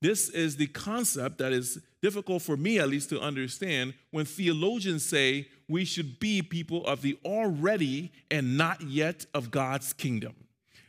This 0.02 0.28
is 0.28 0.58
the 0.58 0.68
concept 0.68 1.38
that 1.38 1.54
is 1.54 1.80
difficult 2.02 2.42
for 2.42 2.58
me, 2.58 2.80
at 2.80 2.90
least, 2.90 3.08
to 3.12 3.22
understand 3.22 3.94
when 4.10 4.26
theologians 4.26 5.06
say 5.06 5.48
we 5.70 5.86
should 5.86 6.20
be 6.20 6.42
people 6.42 6.86
of 6.86 7.02
the 7.02 7.18
already 7.24 8.12
and 8.30 8.58
not 8.58 8.82
yet 8.82 9.26
of 9.34 9.52
God's 9.52 9.94
kingdom 9.94 10.34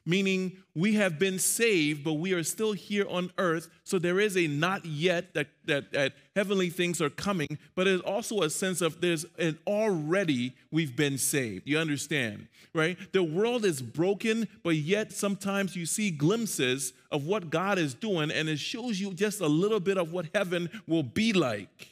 meaning 0.04 0.56
we 0.74 0.94
have 0.94 1.18
been 1.18 1.38
saved, 1.38 2.02
but 2.02 2.14
we 2.14 2.32
are 2.32 2.42
still 2.42 2.72
here 2.72 3.06
on 3.08 3.30
earth. 3.38 3.68
So 3.84 3.98
there 3.98 4.18
is 4.18 4.36
a 4.36 4.46
not 4.46 4.84
yet 4.84 5.34
that, 5.34 5.48
that, 5.66 5.92
that 5.92 6.14
heavenly 6.34 6.70
things 6.70 7.00
are 7.00 7.10
coming, 7.10 7.58
but 7.74 7.84
there's 7.84 8.00
also 8.00 8.42
a 8.42 8.50
sense 8.50 8.80
of 8.80 9.00
there's 9.00 9.26
an 9.38 9.58
already 9.66 10.54
we've 10.70 10.96
been 10.96 11.18
saved. 11.18 11.66
You 11.66 11.78
understand, 11.78 12.48
right? 12.74 12.96
The 13.12 13.22
world 13.22 13.64
is 13.64 13.82
broken, 13.82 14.48
but 14.62 14.76
yet 14.76 15.12
sometimes 15.12 15.76
you 15.76 15.86
see 15.86 16.10
glimpses 16.10 16.92
of 17.10 17.26
what 17.26 17.50
God 17.50 17.78
is 17.78 17.94
doing, 17.94 18.30
and 18.30 18.48
it 18.48 18.58
shows 18.58 19.00
you 19.00 19.12
just 19.12 19.40
a 19.40 19.46
little 19.46 19.80
bit 19.80 19.98
of 19.98 20.12
what 20.12 20.26
heaven 20.34 20.70
will 20.86 21.02
be 21.02 21.32
like. 21.32 21.90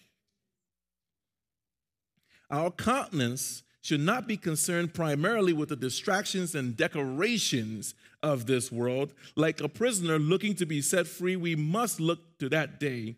Our 2.51 2.71
countenance 2.71 3.63
should 3.83 4.01
not 4.01 4.27
be 4.27 4.37
concerned 4.37 4.93
primarily 4.93 5.53
with 5.53 5.71
the 5.71 5.77
distractions 5.77 6.55
and 6.55 6.77
decorations 6.77 7.95
of 8.23 8.47
this 8.47 8.71
world. 8.71 9.15
Like 9.37 9.61
a 9.61 9.69
prisoner 9.69 10.19
looking 10.19 10.55
to 10.57 10.67
be 10.67 10.83
set 10.83 11.07
free, 11.07 11.37
we 11.37 11.57
must 11.57 12.01
look 12.01 12.39
to 12.39 12.49
that 12.51 12.79
day 12.79 13.17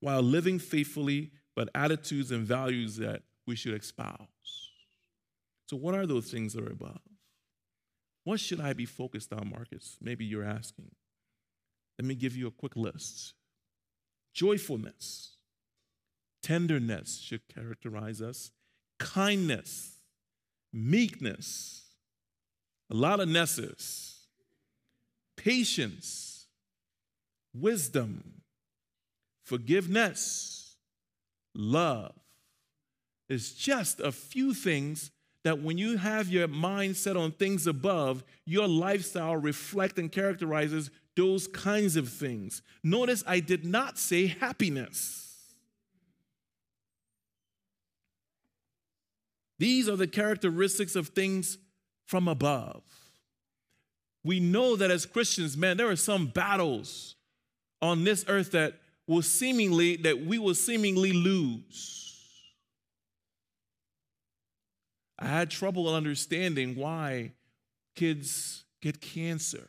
while 0.00 0.22
living 0.22 0.58
faithfully, 0.58 1.30
but 1.54 1.68
attitudes 1.74 2.30
and 2.30 2.46
values 2.46 2.96
that 2.96 3.22
we 3.46 3.56
should 3.56 3.74
espouse. 3.74 4.26
So, 5.66 5.76
what 5.76 5.94
are 5.94 6.06
those 6.06 6.30
things 6.30 6.52
that 6.52 6.64
are 6.64 6.72
above? 6.72 7.00
What 8.24 8.40
should 8.40 8.60
I 8.60 8.72
be 8.72 8.84
focused 8.84 9.32
on, 9.32 9.50
Marcus? 9.50 9.96
Maybe 10.00 10.24
you're 10.24 10.44
asking. 10.44 10.90
Let 11.98 12.06
me 12.06 12.14
give 12.14 12.36
you 12.36 12.46
a 12.46 12.52
quick 12.52 12.76
list. 12.76 13.34
Joyfulness, 14.34 15.36
tenderness 16.42 17.18
should 17.18 17.48
characterize 17.48 18.20
us, 18.22 18.50
kindness, 18.98 19.98
meekness, 20.72 21.82
a 22.90 22.94
lot 22.94 23.20
of 23.20 23.28
nesses, 23.28 24.26
patience, 25.36 26.46
wisdom, 27.54 28.42
forgiveness, 29.42 30.76
love. 31.54 32.14
It's 33.28 33.52
just 33.52 34.00
a 34.00 34.12
few 34.12 34.54
things 34.54 35.10
that 35.44 35.60
when 35.60 35.78
you 35.78 35.96
have 35.96 36.28
your 36.28 36.48
mind 36.48 36.96
set 36.96 37.16
on 37.16 37.32
things 37.32 37.66
above, 37.66 38.22
your 38.44 38.68
lifestyle 38.68 39.36
reflects 39.36 39.98
and 39.98 40.10
characterizes 40.10 40.90
those 41.16 41.46
kinds 41.48 41.96
of 41.96 42.08
things. 42.08 42.62
Notice 42.82 43.24
I 43.26 43.40
did 43.40 43.64
not 43.64 43.98
say 43.98 44.26
happiness. 44.28 45.21
These 49.62 49.88
are 49.88 49.94
the 49.94 50.08
characteristics 50.08 50.96
of 50.96 51.10
things 51.10 51.56
from 52.08 52.26
above. 52.26 52.82
We 54.24 54.40
know 54.40 54.74
that 54.74 54.90
as 54.90 55.06
Christians, 55.06 55.56
man, 55.56 55.76
there 55.76 55.88
are 55.88 55.94
some 55.94 56.26
battles 56.26 57.14
on 57.80 58.02
this 58.02 58.24
earth 58.26 58.50
that 58.50 58.80
will 59.06 59.22
seemingly 59.22 59.94
that 59.98 60.26
we 60.26 60.40
will 60.40 60.56
seemingly 60.56 61.12
lose. 61.12 62.12
I 65.16 65.26
had 65.26 65.48
trouble 65.48 65.94
understanding 65.94 66.74
why 66.74 67.30
kids 67.94 68.64
get 68.80 69.00
cancer 69.00 69.68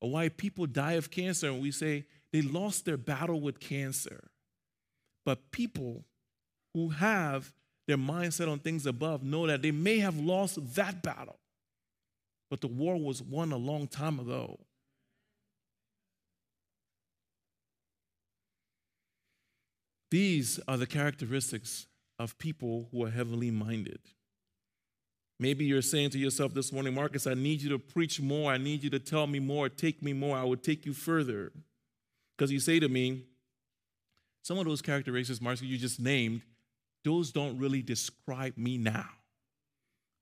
or 0.00 0.10
why 0.10 0.30
people 0.30 0.64
die 0.64 0.92
of 0.92 1.10
cancer 1.10 1.48
and 1.48 1.60
we 1.60 1.70
say 1.70 2.06
they 2.32 2.40
lost 2.40 2.86
their 2.86 2.96
battle 2.96 3.42
with 3.42 3.60
cancer. 3.60 4.30
But 5.26 5.50
people 5.50 6.06
who 6.72 6.88
have 6.88 7.52
their 7.86 7.98
mindset 7.98 8.50
on 8.50 8.58
things 8.58 8.86
above 8.86 9.22
know 9.22 9.46
that 9.46 9.62
they 9.62 9.70
may 9.70 9.98
have 9.98 10.18
lost 10.18 10.58
that 10.74 11.02
battle, 11.02 11.38
but 12.50 12.60
the 12.60 12.66
war 12.66 12.96
was 12.96 13.22
won 13.22 13.52
a 13.52 13.56
long 13.56 13.86
time 13.86 14.18
ago. 14.18 14.58
These 20.10 20.60
are 20.68 20.76
the 20.76 20.86
characteristics 20.86 21.86
of 22.18 22.38
people 22.38 22.88
who 22.92 23.04
are 23.04 23.10
heavenly 23.10 23.50
minded. 23.50 23.98
Maybe 25.40 25.64
you're 25.64 25.82
saying 25.82 26.10
to 26.10 26.18
yourself 26.18 26.54
this 26.54 26.72
morning, 26.72 26.94
Marcus, 26.94 27.26
I 27.26 27.34
need 27.34 27.60
you 27.60 27.70
to 27.70 27.78
preach 27.78 28.20
more. 28.20 28.52
I 28.52 28.56
need 28.56 28.84
you 28.84 28.90
to 28.90 29.00
tell 29.00 29.26
me 29.26 29.40
more, 29.40 29.68
take 29.68 30.02
me 30.02 30.12
more. 30.12 30.36
I 30.36 30.44
will 30.44 30.56
take 30.56 30.86
you 30.86 30.92
further. 30.92 31.50
Because 32.36 32.52
you 32.52 32.60
say 32.60 32.78
to 32.78 32.88
me, 32.88 33.24
some 34.42 34.58
of 34.58 34.66
those 34.66 34.80
characteristics, 34.80 35.40
Marcus, 35.40 35.62
you 35.62 35.76
just 35.76 35.98
named, 35.98 36.42
those 37.04 37.30
don't 37.30 37.58
really 37.58 37.82
describe 37.82 38.56
me 38.56 38.78
now. 38.78 39.08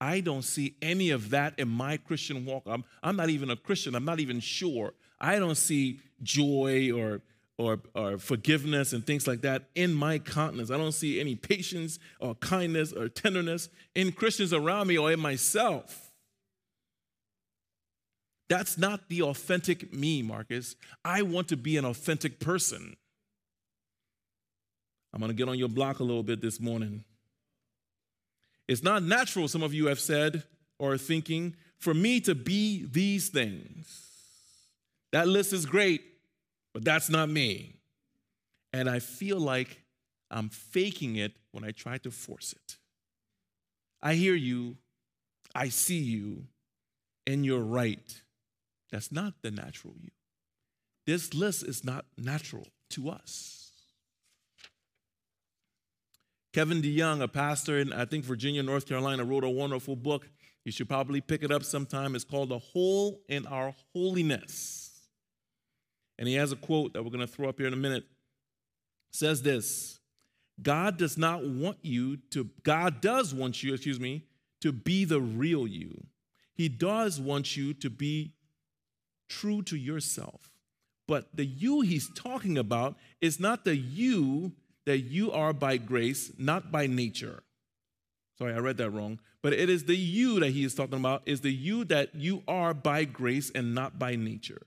I 0.00 0.18
don't 0.18 0.42
see 0.42 0.74
any 0.82 1.10
of 1.10 1.30
that 1.30 1.54
in 1.58 1.68
my 1.68 1.96
Christian 1.96 2.44
walk. 2.44 2.64
I'm, 2.66 2.84
I'm 3.04 3.14
not 3.14 3.30
even 3.30 3.50
a 3.50 3.56
Christian. 3.56 3.94
I'm 3.94 4.04
not 4.04 4.18
even 4.18 4.40
sure. 4.40 4.94
I 5.20 5.38
don't 5.38 5.56
see 5.56 6.00
joy 6.24 6.90
or, 6.90 7.20
or, 7.56 7.78
or 7.94 8.18
forgiveness 8.18 8.92
and 8.92 9.06
things 9.06 9.28
like 9.28 9.42
that 9.42 9.66
in 9.76 9.94
my 9.94 10.18
countenance. 10.18 10.72
I 10.72 10.76
don't 10.76 10.90
see 10.90 11.20
any 11.20 11.36
patience 11.36 12.00
or 12.18 12.34
kindness 12.34 12.92
or 12.92 13.08
tenderness 13.08 13.68
in 13.94 14.10
Christians 14.10 14.52
around 14.52 14.88
me 14.88 14.98
or 14.98 15.12
in 15.12 15.20
myself. 15.20 16.10
That's 18.48 18.76
not 18.76 19.08
the 19.08 19.22
authentic 19.22 19.94
me, 19.94 20.20
Marcus. 20.20 20.74
I 21.04 21.22
want 21.22 21.46
to 21.48 21.56
be 21.56 21.76
an 21.76 21.84
authentic 21.84 22.40
person. 22.40 22.96
I'm 25.12 25.20
going 25.20 25.30
to 25.30 25.36
get 25.36 25.48
on 25.48 25.58
your 25.58 25.68
block 25.68 26.00
a 26.00 26.04
little 26.04 26.22
bit 26.22 26.40
this 26.40 26.60
morning. 26.60 27.04
It's 28.68 28.82
not 28.82 29.02
natural, 29.02 29.48
some 29.48 29.62
of 29.62 29.74
you 29.74 29.86
have 29.86 30.00
said 30.00 30.44
or 30.78 30.92
are 30.94 30.98
thinking, 30.98 31.54
for 31.78 31.92
me 31.92 32.20
to 32.20 32.34
be 32.34 32.86
these 32.90 33.28
things. 33.28 34.08
That 35.12 35.28
list 35.28 35.52
is 35.52 35.66
great, 35.66 36.02
but 36.72 36.84
that's 36.84 37.10
not 37.10 37.28
me. 37.28 37.76
And 38.72 38.88
I 38.88 38.98
feel 38.98 39.38
like 39.38 39.82
I'm 40.30 40.48
faking 40.48 41.16
it 41.16 41.32
when 41.50 41.64
I 41.64 41.72
try 41.72 41.98
to 41.98 42.10
force 42.10 42.52
it. 42.52 42.76
I 44.02 44.14
hear 44.14 44.34
you, 44.34 44.76
I 45.54 45.68
see 45.68 45.98
you, 45.98 46.44
and 47.26 47.44
you're 47.44 47.60
right. 47.60 48.22
That's 48.90 49.12
not 49.12 49.34
the 49.42 49.50
natural 49.50 49.94
you. 50.00 50.10
This 51.06 51.34
list 51.34 51.62
is 51.64 51.84
not 51.84 52.06
natural 52.16 52.66
to 52.90 53.10
us. 53.10 53.61
Kevin 56.52 56.82
DeYoung, 56.82 57.22
a 57.22 57.28
pastor 57.28 57.78
in, 57.78 57.92
I 57.92 58.04
think, 58.04 58.24
Virginia, 58.24 58.62
North 58.62 58.86
Carolina, 58.86 59.24
wrote 59.24 59.44
a 59.44 59.48
wonderful 59.48 59.96
book. 59.96 60.28
You 60.64 60.72
should 60.72 60.88
probably 60.88 61.20
pick 61.20 61.42
it 61.42 61.50
up 61.50 61.64
sometime. 61.64 62.14
It's 62.14 62.24
called 62.24 62.50
The 62.50 62.58
Hole 62.58 63.20
in 63.28 63.46
Our 63.46 63.74
Holiness. 63.94 64.90
And 66.18 66.28
he 66.28 66.34
has 66.34 66.52
a 66.52 66.56
quote 66.56 66.92
that 66.92 67.02
we're 67.02 67.10
going 67.10 67.26
to 67.26 67.26
throw 67.26 67.48
up 67.48 67.58
here 67.58 67.66
in 67.66 67.72
a 67.72 67.76
minute. 67.76 68.04
It 68.04 69.16
says 69.16 69.42
this 69.42 69.98
God 70.60 70.98
does 70.98 71.16
not 71.16 71.44
want 71.44 71.78
you 71.82 72.18
to, 72.30 72.50
God 72.62 73.00
does 73.00 73.34
want 73.34 73.62
you, 73.62 73.72
excuse 73.74 73.98
me, 73.98 74.26
to 74.60 74.72
be 74.72 75.04
the 75.04 75.20
real 75.20 75.66
you. 75.66 76.06
He 76.54 76.68
does 76.68 77.18
want 77.18 77.56
you 77.56 77.72
to 77.74 77.88
be 77.88 78.34
true 79.28 79.62
to 79.62 79.76
yourself. 79.76 80.50
But 81.08 81.34
the 81.34 81.44
you 81.44 81.80
he's 81.80 82.10
talking 82.14 82.58
about 82.58 82.96
is 83.20 83.40
not 83.40 83.64
the 83.64 83.74
you 83.74 84.52
that 84.86 84.98
you 84.98 85.32
are 85.32 85.52
by 85.52 85.76
grace, 85.76 86.32
not 86.38 86.72
by 86.72 86.86
nature. 86.86 87.42
Sorry, 88.38 88.54
I 88.54 88.58
read 88.58 88.78
that 88.78 88.90
wrong. 88.90 89.20
But 89.42 89.52
it 89.52 89.68
is 89.68 89.84
the 89.84 89.96
you 89.96 90.40
that 90.40 90.50
he 90.50 90.64
is 90.64 90.74
talking 90.74 90.98
about, 90.98 91.22
is 91.26 91.40
the 91.40 91.52
you 91.52 91.84
that 91.86 92.14
you 92.14 92.42
are 92.46 92.74
by 92.74 93.04
grace 93.04 93.50
and 93.54 93.74
not 93.74 93.98
by 93.98 94.16
nature. 94.16 94.62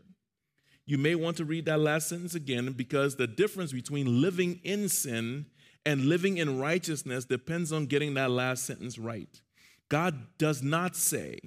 You 0.86 0.98
may 0.98 1.16
want 1.16 1.38
to 1.38 1.46
read 1.46 1.66
that 1.66 1.80
last 1.80 2.10
sentence 2.10 2.36
again 2.36 2.72
because 2.74 3.16
the 3.16 3.28
difference 3.28 3.72
between 3.72 4.22
living 4.22 4.60
in 4.64 4.88
sin 4.88 5.48
and 5.86 6.06
living 6.06 6.38
in 6.38 6.60
righteousness 6.60 7.26
depends 7.26 7.72
on 7.72 7.86
getting 7.88 8.14
that 8.16 8.32
last 8.32 8.66
sentence 8.66 8.98
right. 9.00 9.42
God 9.90 10.16
does 10.38 10.62
not 10.62 10.96
say, 10.96 11.40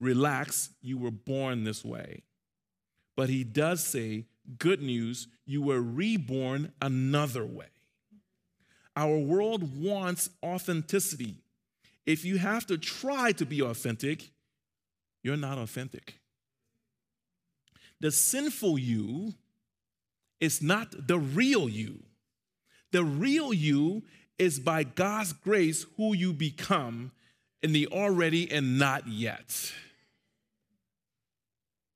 relax, 0.00 0.70
you 0.80 0.98
were 0.98 1.10
born 1.10 1.64
this 1.64 1.84
way. 1.84 2.22
But 3.16 3.28
he 3.28 3.44
does 3.44 3.84
say, 3.84 4.26
good 4.58 4.80
news, 4.80 5.28
you 5.44 5.62
were 5.62 5.80
reborn 5.80 6.72
another 6.80 7.44
way. 7.44 7.66
Our 8.96 9.18
world 9.18 9.80
wants 9.80 10.30
authenticity. 10.42 11.36
If 12.06 12.24
you 12.24 12.38
have 12.38 12.66
to 12.66 12.78
try 12.78 13.32
to 13.32 13.46
be 13.46 13.62
authentic, 13.62 14.30
you're 15.22 15.36
not 15.36 15.58
authentic. 15.58 16.18
The 18.00 18.10
sinful 18.10 18.78
you 18.78 19.34
is 20.40 20.62
not 20.62 21.06
the 21.06 21.18
real 21.18 21.68
you. 21.68 22.02
The 22.92 23.04
real 23.04 23.52
you 23.52 24.02
is 24.38 24.58
by 24.58 24.84
God's 24.84 25.32
grace 25.34 25.84
who 25.96 26.14
you 26.14 26.32
become 26.32 27.12
in 27.62 27.72
the 27.72 27.86
already 27.88 28.50
and 28.50 28.78
not 28.78 29.06
yet. 29.06 29.72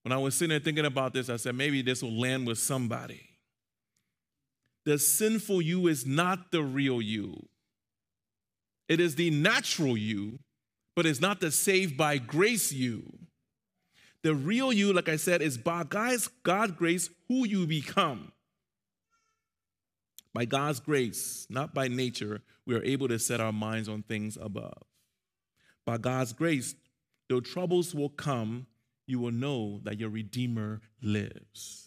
When 0.02 0.12
I 0.12 0.18
was 0.18 0.34
sitting 0.34 0.50
there 0.50 0.60
thinking 0.60 0.84
about 0.84 1.14
this, 1.14 1.30
I 1.30 1.36
said, 1.36 1.54
maybe 1.54 1.80
this 1.80 2.02
will 2.02 2.20
land 2.20 2.46
with 2.46 2.58
somebody. 2.58 3.22
The 4.84 4.98
sinful 4.98 5.62
you 5.62 5.86
is 5.86 6.06
not 6.06 6.50
the 6.50 6.62
real 6.62 7.00
you. 7.00 7.46
It 8.88 9.00
is 9.00 9.14
the 9.14 9.30
natural 9.30 9.96
you, 9.96 10.40
but 10.94 11.06
it's 11.06 11.20
not 11.20 11.40
the 11.40 11.50
saved 11.50 11.96
by 11.96 12.18
grace 12.18 12.72
you. 12.72 13.18
The 14.22 14.34
real 14.34 14.72
you, 14.72 14.92
like 14.92 15.08
I 15.08 15.16
said, 15.16 15.42
is 15.42 15.58
by 15.58 15.84
God's 15.84 16.28
God 16.42 16.76
grace 16.76 17.10
who 17.28 17.46
you 17.46 17.66
become. 17.66 18.32
By 20.32 20.44
God's 20.46 20.80
grace, 20.80 21.46
not 21.48 21.74
by 21.74 21.88
nature, 21.88 22.42
we 22.66 22.74
are 22.74 22.82
able 22.82 23.08
to 23.08 23.18
set 23.18 23.40
our 23.40 23.52
minds 23.52 23.88
on 23.88 24.02
things 24.02 24.36
above. 24.40 24.82
By 25.84 25.98
God's 25.98 26.32
grace, 26.32 26.74
though 27.28 27.40
troubles 27.40 27.94
will 27.94 28.08
come, 28.08 28.66
you 29.06 29.18
will 29.18 29.30
know 29.30 29.80
that 29.84 30.00
your 30.00 30.08
Redeemer 30.08 30.80
lives. 31.02 31.83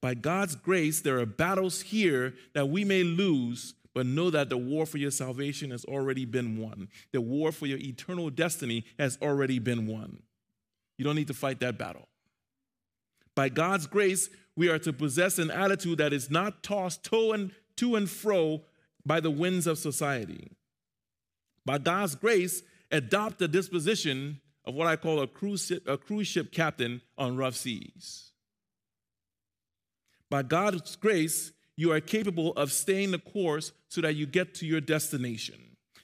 By 0.00 0.14
God's 0.14 0.56
grace, 0.56 1.00
there 1.00 1.18
are 1.18 1.26
battles 1.26 1.82
here 1.82 2.34
that 2.54 2.68
we 2.68 2.84
may 2.84 3.02
lose, 3.02 3.74
but 3.94 4.06
know 4.06 4.30
that 4.30 4.48
the 4.48 4.56
war 4.56 4.86
for 4.86 4.98
your 4.98 5.10
salvation 5.10 5.70
has 5.70 5.84
already 5.84 6.24
been 6.24 6.56
won. 6.56 6.88
The 7.12 7.20
war 7.20 7.52
for 7.52 7.66
your 7.66 7.78
eternal 7.78 8.30
destiny 8.30 8.84
has 8.98 9.18
already 9.20 9.58
been 9.58 9.86
won. 9.86 10.22
You 10.96 11.04
don't 11.04 11.16
need 11.16 11.28
to 11.28 11.34
fight 11.34 11.60
that 11.60 11.78
battle. 11.78 12.08
By 13.34 13.48
God's 13.48 13.86
grace, 13.86 14.30
we 14.56 14.68
are 14.68 14.78
to 14.80 14.92
possess 14.92 15.38
an 15.38 15.50
attitude 15.50 15.98
that 15.98 16.12
is 16.12 16.30
not 16.30 16.62
tossed 16.62 17.04
to 17.04 17.32
and, 17.32 17.52
to 17.76 17.96
and 17.96 18.08
fro 18.08 18.62
by 19.04 19.20
the 19.20 19.30
winds 19.30 19.66
of 19.66 19.78
society. 19.78 20.50
By 21.64 21.78
God's 21.78 22.14
grace, 22.14 22.62
adopt 22.90 23.38
the 23.38 23.48
disposition 23.48 24.40
of 24.64 24.74
what 24.74 24.86
I 24.86 24.96
call 24.96 25.20
a 25.20 25.26
cruise 25.26 25.72
a 25.86 25.96
cruise 25.96 26.26
ship 26.26 26.52
captain 26.52 27.00
on 27.16 27.36
rough 27.36 27.56
seas. 27.56 28.32
By 30.30 30.42
God's 30.42 30.96
grace, 30.96 31.52
you 31.76 31.92
are 31.92 32.00
capable 32.00 32.52
of 32.52 32.72
staying 32.72 33.10
the 33.10 33.18
course 33.18 33.72
so 33.88 34.00
that 34.00 34.14
you 34.14 34.26
get 34.26 34.54
to 34.56 34.66
your 34.66 34.80
destination 34.80 35.56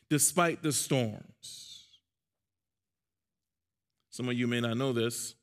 despite 0.08 0.62
the 0.62 0.72
storms. 0.72 1.88
Some 4.10 4.28
of 4.28 4.34
you 4.34 4.46
may 4.46 4.60
not 4.60 4.76
know 4.76 4.92
this, 4.92 5.34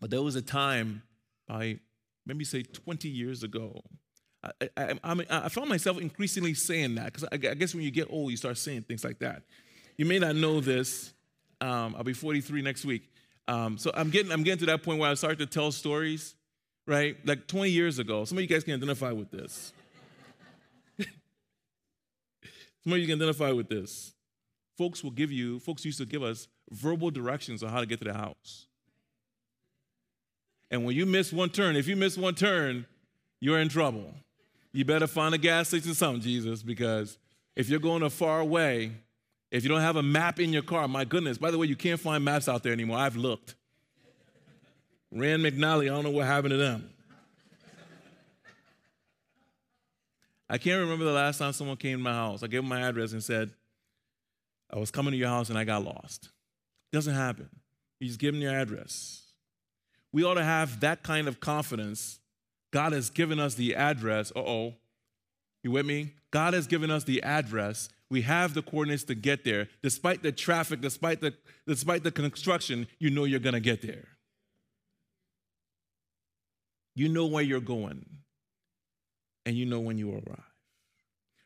but 0.00 0.10
there 0.10 0.22
was 0.22 0.36
a 0.36 0.42
time, 0.42 1.02
by 1.46 1.78
maybe 2.26 2.44
say 2.44 2.62
20 2.62 3.08
years 3.08 3.42
ago, 3.42 3.82
I, 4.42 4.50
I, 4.76 4.94
I, 5.02 5.24
I 5.28 5.48
found 5.48 5.68
myself 5.68 6.00
increasingly 6.00 6.54
saying 6.54 6.94
that 6.94 7.12
because 7.12 7.24
I, 7.30 7.36
guess 7.36 7.74
when 7.74 7.82
you 7.82 7.90
get 7.90 8.08
old, 8.10 8.30
you 8.30 8.36
start 8.36 8.56
saying 8.56 8.82
things 8.82 9.04
like 9.04 9.18
that. 9.18 9.42
You 9.96 10.06
may 10.06 10.18
not 10.18 10.36
know 10.36 10.60
this. 10.60 11.12
Um, 11.60 11.94
I'll 11.96 12.04
be 12.04 12.12
43 12.12 12.62
next 12.62 12.84
week. 12.84 13.10
Um, 13.48 13.78
so 13.78 13.90
I'm 13.94 14.10
getting, 14.10 14.30
I'm 14.30 14.44
getting 14.44 14.60
to 14.60 14.66
that 14.66 14.82
point 14.82 15.00
where 15.00 15.10
I 15.10 15.14
start 15.14 15.38
to 15.38 15.46
tell 15.46 15.72
stories 15.72 16.34
right? 16.88 17.16
Like 17.24 17.46
20 17.46 17.70
years 17.70 17.98
ago. 18.00 18.24
Some 18.24 18.38
of 18.38 18.42
you 18.42 18.48
guys 18.48 18.64
can 18.64 18.74
identify 18.74 19.12
with 19.12 19.30
this. 19.30 19.72
Some 22.82 22.92
of 22.92 22.98
you 22.98 23.06
can 23.06 23.16
identify 23.16 23.52
with 23.52 23.68
this. 23.68 24.14
Folks 24.76 25.04
will 25.04 25.10
give 25.10 25.30
you, 25.30 25.60
folks 25.60 25.84
used 25.84 25.98
to 25.98 26.06
give 26.06 26.22
us 26.22 26.48
verbal 26.70 27.10
directions 27.10 27.62
on 27.62 27.68
how 27.68 27.80
to 27.80 27.86
get 27.86 27.98
to 27.98 28.06
the 28.06 28.14
house. 28.14 28.66
And 30.70 30.84
when 30.84 30.96
you 30.96 31.04
miss 31.04 31.32
one 31.32 31.50
turn, 31.50 31.76
if 31.76 31.86
you 31.86 31.94
miss 31.94 32.16
one 32.16 32.34
turn, 32.34 32.86
you're 33.40 33.60
in 33.60 33.68
trouble. 33.68 34.14
You 34.72 34.84
better 34.84 35.06
find 35.06 35.34
a 35.34 35.38
gas 35.38 35.68
station 35.68 35.90
or 35.90 35.94
something, 35.94 36.22
Jesus, 36.22 36.62
because 36.62 37.18
if 37.54 37.68
you're 37.68 37.80
going 37.80 38.02
a 38.02 38.10
far 38.10 38.40
away, 38.40 38.92
if 39.50 39.62
you 39.62 39.68
don't 39.68 39.80
have 39.80 39.96
a 39.96 40.02
map 40.02 40.40
in 40.40 40.52
your 40.52 40.62
car, 40.62 40.88
my 40.88 41.04
goodness, 41.04 41.38
by 41.38 41.50
the 41.50 41.58
way, 41.58 41.66
you 41.66 41.76
can't 41.76 42.00
find 42.00 42.24
maps 42.24 42.48
out 42.48 42.62
there 42.62 42.72
anymore. 42.72 42.98
I've 42.98 43.16
looked. 43.16 43.56
Rand 45.10 45.42
McNally, 45.42 45.84
I 45.84 45.86
don't 45.86 46.04
know 46.04 46.10
what 46.10 46.26
happened 46.26 46.50
to 46.52 46.56
them. 46.56 46.90
I 50.50 50.58
can't 50.58 50.80
remember 50.80 51.04
the 51.04 51.12
last 51.12 51.38
time 51.38 51.52
someone 51.52 51.76
came 51.76 51.98
to 51.98 52.02
my 52.02 52.12
house. 52.12 52.42
I 52.42 52.46
gave 52.46 52.60
them 52.60 52.68
my 52.68 52.80
address 52.80 53.12
and 53.12 53.22
said, 53.22 53.50
I 54.72 54.78
was 54.78 54.90
coming 54.90 55.12
to 55.12 55.18
your 55.18 55.28
house 55.28 55.50
and 55.50 55.58
I 55.58 55.64
got 55.64 55.84
lost. 55.84 56.30
It 56.92 56.96
doesn't 56.96 57.14
happen. 57.14 57.48
You 58.00 58.06
just 58.06 58.18
give 58.18 58.34
them 58.34 58.42
your 58.42 58.58
address. 58.58 59.24
We 60.12 60.24
ought 60.24 60.34
to 60.34 60.44
have 60.44 60.80
that 60.80 61.02
kind 61.02 61.28
of 61.28 61.40
confidence. 61.40 62.18
God 62.70 62.92
has 62.92 63.10
given 63.10 63.38
us 63.38 63.54
the 63.54 63.74
address. 63.74 64.32
Uh 64.34 64.40
oh. 64.40 64.74
You 65.62 65.70
with 65.72 65.86
me? 65.86 66.14
God 66.30 66.54
has 66.54 66.66
given 66.66 66.90
us 66.90 67.04
the 67.04 67.22
address. 67.22 67.88
We 68.10 68.22
have 68.22 68.54
the 68.54 68.62
coordinates 68.62 69.04
to 69.04 69.14
get 69.14 69.44
there. 69.44 69.68
Despite 69.82 70.22
the 70.22 70.32
traffic, 70.32 70.80
despite 70.80 71.20
the, 71.20 71.34
despite 71.66 72.04
the 72.04 72.10
construction, 72.10 72.86
you 72.98 73.10
know 73.10 73.24
you're 73.24 73.40
going 73.40 73.54
to 73.54 73.60
get 73.60 73.82
there. 73.82 74.08
You 76.98 77.08
know 77.08 77.26
where 77.26 77.44
you're 77.44 77.60
going, 77.60 78.04
and 79.46 79.54
you 79.54 79.66
know 79.66 79.78
when 79.78 79.98
you 79.98 80.10
arrive. 80.10 80.42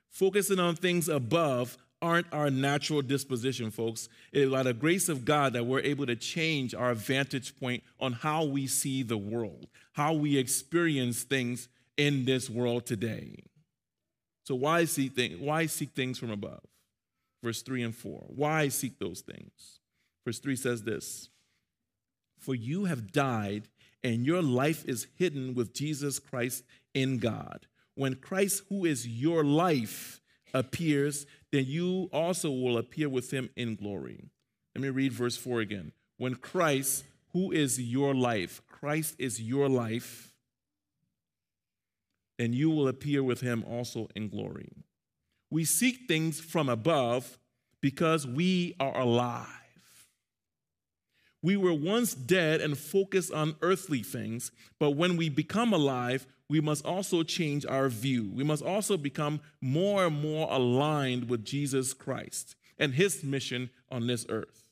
Focusing 0.09 0.59
on 0.59 0.77
things 0.77 1.11
above 1.11 1.77
aren't 2.01 2.27
our 2.33 2.51
natural 2.51 3.03
disposition, 3.03 3.71
folks. 3.71 4.09
It 4.33 4.45
is 4.45 4.51
by 4.51 4.63
the 4.63 4.73
grace 4.73 5.11
of 5.11 5.27
God 5.27 5.53
that 5.53 5.67
we're 5.67 5.81
able 5.81 6.07
to 6.07 6.17
change 6.17 6.75
our 6.75 6.95
vantage 6.95 7.55
point 7.61 7.83
on 8.01 8.15
how 8.15 8.45
we 8.45 8.67
see 8.67 9.03
the 9.03 9.19
world, 9.19 9.67
how 9.93 10.15
we 10.15 10.39
experience 10.39 11.23
things 11.23 11.69
in 11.99 12.25
this 12.25 12.49
world 12.49 12.87
today. 12.87 13.45
So 14.45 14.55
why 14.55 14.87
seek 14.87 15.15
things, 15.15 15.39
why 15.39 15.67
seek 15.67 15.91
things 15.91 16.19
from 16.19 16.31
above? 16.31 16.65
Verse 17.45 17.61
3 17.61 17.83
and 17.83 17.95
4. 17.95 18.25
Why 18.29 18.69
seek 18.69 18.99
those 18.99 19.21
things? 19.21 19.81
Verse 20.25 20.39
3 20.39 20.57
says 20.57 20.83
this 20.83 21.29
For 22.39 22.55
you 22.55 22.87
have 22.87 23.13
died, 23.13 23.69
and 24.05 24.27
your 24.27 24.43
life 24.43 24.85
is 24.87 25.07
hidden 25.17 25.55
with 25.55 25.75
Jesus 25.75 26.19
Christ 26.19 26.65
in 26.95 27.19
God. 27.19 27.67
When 27.95 28.17
Christ, 28.17 28.65
who 28.69 28.85
is 28.85 29.07
your 29.07 29.45
life, 29.45 30.21
appears, 30.55 31.27
then 31.51 31.65
you 31.67 32.09
also 32.13 32.51
will 32.51 32.79
appear 32.79 33.09
with 33.09 33.31
him 33.31 33.51
in 33.57 33.75
glory. 33.75 34.31
Let 34.75 34.83
me 34.83 34.89
read 34.91 35.13
verse 35.13 35.37
4 35.37 35.61
again. 35.61 35.93
When 36.19 36.35
Christ, 36.35 37.05
who 37.33 37.53
is 37.53 37.81
your 37.81 38.15
life, 38.15 38.63
Christ 38.69 39.17
is 39.19 39.41
your 39.41 39.69
life, 39.69 40.33
then 42.39 42.53
you 42.53 42.71
will 42.71 42.89
appear 42.89 43.23
with 43.23 43.41
him 43.41 43.65
also 43.65 44.09
in 44.17 44.29
glory. 44.29 44.71
We 45.51 45.65
seek 45.65 46.09
things 46.09 46.41
from 46.41 46.69
above 46.69 47.39
because 47.81 48.27
we 48.27 48.75
are 48.81 48.99
alive. 48.99 49.47
We 51.43 51.57
were 51.57 51.75
once 51.75 52.15
dead 52.15 52.61
and 52.61 52.79
focused 52.79 53.33
on 53.33 53.57
earthly 53.63 54.03
things, 54.03 54.53
but 54.79 54.91
when 54.91 55.17
we 55.17 55.29
become 55.29 55.73
alive, 55.73 56.27
we 56.49 56.61
must 56.61 56.85
also 56.85 57.23
change 57.23 57.67
our 57.67 57.89
view. 57.89 58.31
We 58.33 58.45
must 58.45 58.63
also 58.63 58.97
become 58.97 59.41
more 59.61 60.07
and 60.07 60.21
more 60.21 60.49
aligned 60.51 61.29
with 61.29 61.45
Jesus 61.45 61.93
Christ 61.93 62.55
and 62.79 62.95
his 62.95 63.25
mission 63.25 63.71
on 63.91 64.07
this 64.07 64.25
earth. 64.29 64.69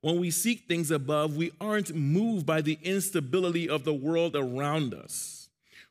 When 0.00 0.20
we 0.20 0.30
seek 0.30 0.68
things 0.68 0.90
above, 0.90 1.36
we 1.36 1.50
aren't 1.60 1.94
moved 1.94 2.46
by 2.46 2.60
the 2.60 2.78
instability 2.82 3.68
of 3.68 3.84
the 3.84 3.94
world 3.94 4.36
around 4.36 4.94
us. 4.94 5.43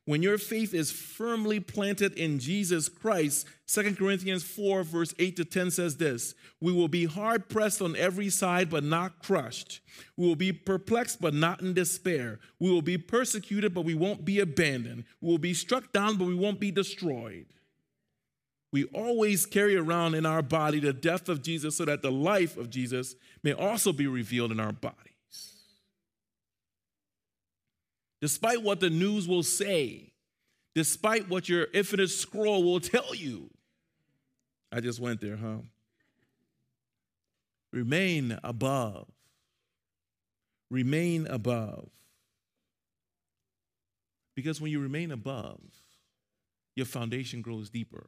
When 0.06 0.22
your 0.22 0.38
faith 0.38 0.74
is 0.74 0.92
firmly 0.92 1.62
planted 1.62 2.14
in 2.14 2.38
Jesus 2.38 2.90
Christ, 2.90 3.48
2 3.68 3.96
Corinthians 3.96 4.44
4, 4.44 4.84
verse 4.84 5.14
8 5.18 5.38
to 5.38 5.46
10 5.46 5.72
says 5.72 5.96
this 5.96 6.36
We 6.60 6.74
will 6.74 6.90
be 6.90 7.06
hard 7.06 7.48
pressed 7.48 7.82
on 7.82 7.96
every 7.96 8.30
side, 8.30 8.70
but 8.70 8.84
not 8.84 9.24
crushed. 9.24 9.80
We 10.18 10.28
will 10.28 10.36
be 10.36 10.52
perplexed, 10.52 11.22
but 11.22 11.34
not 11.34 11.62
in 11.62 11.74
despair. 11.74 12.40
We 12.60 12.70
will 12.70 12.82
be 12.82 12.98
persecuted, 12.98 13.74
but 13.74 13.86
we 13.86 13.94
won't 13.94 14.26
be 14.26 14.42
abandoned. 14.42 15.06
We 15.22 15.30
will 15.30 15.38
be 15.38 15.54
struck 15.54 15.94
down, 15.94 16.18
but 16.18 16.28
we 16.28 16.36
won't 16.36 16.60
be 16.60 16.72
destroyed. 16.72 17.46
We 18.74 18.86
always 18.86 19.46
carry 19.46 19.78
around 19.78 20.16
in 20.16 20.26
our 20.26 20.42
body 20.42 20.80
the 20.80 20.94
death 20.94 21.30
of 21.30 21.44
Jesus 21.44 21.78
so 21.78 21.86
that 21.86 22.02
the 22.02 22.12
life 22.12 22.58
of 22.58 22.70
Jesus 22.70 23.16
may 23.42 23.54
also 23.54 23.94
be 23.94 24.08
revealed 24.08 24.52
in 24.52 24.60
our 24.60 24.74
body. 24.74 25.13
Despite 28.24 28.64
what 28.64 28.80
the 28.80 28.90
news 28.90 29.28
will 29.28 29.44
say, 29.44 30.14
despite 30.76 31.28
what 31.28 31.50
your 31.50 31.68
infinite 31.74 32.08
scroll 32.08 32.64
will 32.64 32.80
tell 32.80 33.14
you. 33.14 33.50
I 34.72 34.80
just 34.80 35.02
went 35.02 35.20
there, 35.20 35.36
huh? 35.36 35.58
Remain 37.74 38.40
above. 38.42 39.10
Remain 40.72 41.28
above. 41.28 41.90
Because 44.38 44.62
when 44.62 44.72
you 44.72 44.80
remain 44.80 45.12
above, 45.12 45.60
your 46.78 46.86
foundation 46.86 47.42
grows 47.42 47.70
deeper. 47.70 48.08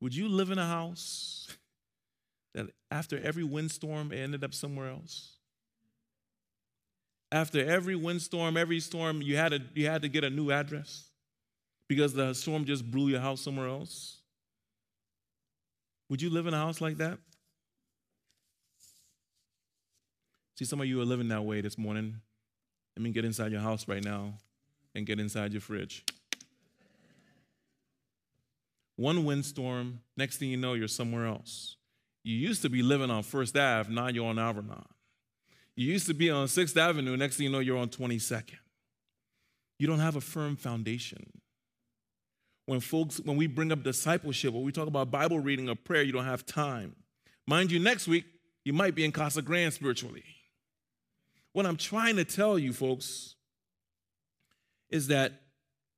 Would 0.00 0.14
you 0.14 0.28
live 0.28 0.50
in 0.50 0.56
a 0.56 0.66
house 0.66 1.46
that 2.54 2.68
after 2.90 3.20
every 3.22 3.44
windstorm 3.44 4.14
ended 4.14 4.42
up 4.42 4.54
somewhere 4.54 4.88
else? 4.88 5.36
After 7.32 7.64
every 7.64 7.96
windstorm, 7.96 8.56
every 8.56 8.78
storm, 8.78 9.22
you 9.22 9.36
had 9.36 9.52
to, 9.52 9.62
you 9.74 9.86
had 9.86 10.02
to 10.02 10.08
get 10.08 10.22
a 10.22 10.30
new 10.30 10.50
address 10.50 11.08
because 11.88 12.12
the 12.12 12.34
storm 12.34 12.64
just 12.64 12.88
blew 12.88 13.08
your 13.08 13.20
house 13.20 13.40
somewhere 13.40 13.68
else? 13.68 14.18
Would 16.10 16.20
you 16.20 16.28
live 16.28 16.46
in 16.46 16.52
a 16.54 16.58
house 16.58 16.80
like 16.80 16.98
that? 16.98 17.18
See, 20.58 20.66
some 20.66 20.80
of 20.80 20.86
you 20.86 21.00
are 21.00 21.06
living 21.06 21.28
that 21.28 21.42
way 21.42 21.62
this 21.62 21.78
morning. 21.78 22.20
Let 22.96 23.02
me 23.02 23.10
get 23.10 23.24
inside 23.24 23.50
your 23.50 23.62
house 23.62 23.88
right 23.88 24.04
now 24.04 24.34
and 24.94 25.06
get 25.06 25.18
inside 25.18 25.52
your 25.52 25.62
fridge. 25.62 26.04
One 28.96 29.24
windstorm, 29.24 30.00
next 30.18 30.36
thing 30.36 30.50
you 30.50 30.58
know, 30.58 30.74
you're 30.74 30.86
somewhere 30.86 31.26
else. 31.26 31.76
You 32.22 32.36
used 32.36 32.60
to 32.62 32.68
be 32.68 32.82
living 32.82 33.10
on 33.10 33.22
First 33.22 33.56
Ave, 33.56 33.92
now 33.92 34.08
you're 34.08 34.26
on 34.26 34.38
Alvernon. 34.38 34.84
You 35.76 35.90
used 35.90 36.06
to 36.06 36.14
be 36.14 36.30
on 36.30 36.46
6th 36.48 36.76
Avenue, 36.76 37.16
next 37.16 37.36
thing 37.36 37.44
you 37.44 37.52
know, 37.52 37.60
you're 37.60 37.78
on 37.78 37.88
22nd. 37.88 38.58
You 39.78 39.86
don't 39.86 40.00
have 40.00 40.16
a 40.16 40.20
firm 40.20 40.56
foundation. 40.56 41.24
When 42.66 42.80
folks, 42.80 43.20
when 43.20 43.36
we 43.36 43.46
bring 43.46 43.72
up 43.72 43.82
discipleship, 43.82 44.52
when 44.52 44.64
we 44.64 44.72
talk 44.72 44.86
about 44.86 45.10
Bible 45.10 45.40
reading 45.40 45.68
or 45.68 45.74
prayer, 45.74 46.02
you 46.02 46.12
don't 46.12 46.24
have 46.24 46.46
time. 46.46 46.94
Mind 47.46 47.72
you, 47.72 47.80
next 47.80 48.06
week, 48.06 48.24
you 48.64 48.72
might 48.72 48.94
be 48.94 49.04
in 49.04 49.12
Casa 49.12 49.42
Grande 49.42 49.72
spiritually. 49.72 50.22
What 51.52 51.66
I'm 51.66 51.76
trying 51.76 52.16
to 52.16 52.24
tell 52.24 52.58
you, 52.58 52.72
folks, 52.72 53.34
is 54.90 55.08
that 55.08 55.32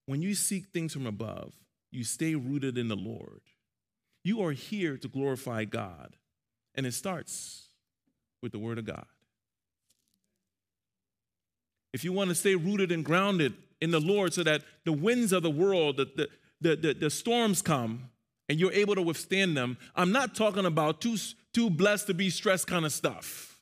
when 0.07 0.23
you 0.23 0.35
seek 0.35 0.69
things 0.69 0.93
from 0.93 1.07
above, 1.07 1.53
you 1.91 2.05
stay 2.05 2.35
rooted 2.35 2.79
in 2.79 2.89
the 2.89 2.97
Lord. 2.97 3.41
You 4.23 4.43
are 4.45 4.53
here 4.53 4.97
to 4.97 5.09
glorify 5.09 5.65
God, 5.65 6.17
and 6.75 6.87
it 6.87 6.95
starts 6.95 7.69
with 8.41 8.53
the 8.53 8.59
Word 8.59 8.79
of 8.79 8.87
God 8.87 9.07
if 11.95 12.03
you 12.03 12.13
want 12.13 12.29
to 12.29 12.35
stay 12.35 12.57
rooted 12.57 12.91
and 12.91 13.05
grounded 13.05 13.55
in 13.81 13.93
the 13.93 14.01
Lord 14.01 14.35
so 14.35 14.43
that 14.43 14.63
the 14.85 14.93
winds 14.93 15.33
of 15.33 15.45
the 15.45 15.51
world, 15.51 15.97
the, 15.97 16.29
the, 16.61 16.75
the, 16.75 16.93
the, 16.93 17.09
storms 17.09 17.63
come 17.63 18.11
and 18.49 18.59
you're 18.59 18.73
able 18.73 18.97
to 18.97 19.03
withstand 19.03 19.57
them, 19.57 19.79
I'm 19.95 20.11
not 20.11 20.35
talking 20.35 20.67
about 20.67 21.01
too, 21.01 21.17
too 21.53 21.71
blessed 21.71 22.09
to 22.09 22.15
be 22.15 22.31
stressed 22.31 22.67
kind 22.67 22.85
of 22.85 22.93
stuff. 22.93 23.61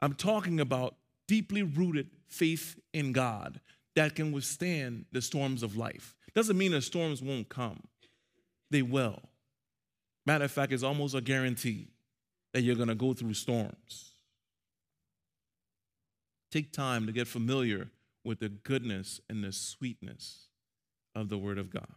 I'm 0.00 0.14
talking 0.14 0.60
about 0.60 0.94
deeply 1.26 1.64
rooted 1.64 2.10
faith 2.28 2.78
in 2.94 3.10
God 3.10 3.60
that 3.96 4.14
can 4.14 4.30
withstand 4.30 5.06
the 5.10 5.22
storms 5.22 5.64
of 5.64 5.76
life. 5.76 6.14
Doesn't 6.32 6.56
mean 6.56 6.70
the 6.70 6.80
storms 6.80 7.20
won't 7.20 7.48
come, 7.48 7.82
they 8.70 8.82
will. 8.82 9.20
Matter 10.24 10.44
of 10.44 10.52
fact, 10.52 10.72
it's 10.72 10.84
almost 10.84 11.16
a 11.16 11.20
guarantee 11.20 11.88
that 12.52 12.62
you're 12.62 12.76
going 12.76 12.88
to 12.88 12.94
go 12.94 13.14
through 13.14 13.34
storms. 13.34 14.05
Take 16.50 16.72
time 16.72 17.06
to 17.06 17.12
get 17.12 17.26
familiar 17.26 17.90
with 18.24 18.40
the 18.40 18.48
goodness 18.48 19.20
and 19.28 19.42
the 19.42 19.52
sweetness 19.52 20.48
of 21.14 21.28
the 21.28 21.38
Word 21.38 21.58
of 21.58 21.70
God. 21.70 21.94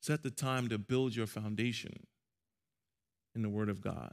Set 0.00 0.22
the 0.22 0.30
time 0.30 0.68
to 0.68 0.78
build 0.78 1.14
your 1.14 1.26
foundation 1.26 2.06
in 3.34 3.42
the 3.42 3.48
Word 3.48 3.68
of 3.68 3.80
God. 3.80 4.12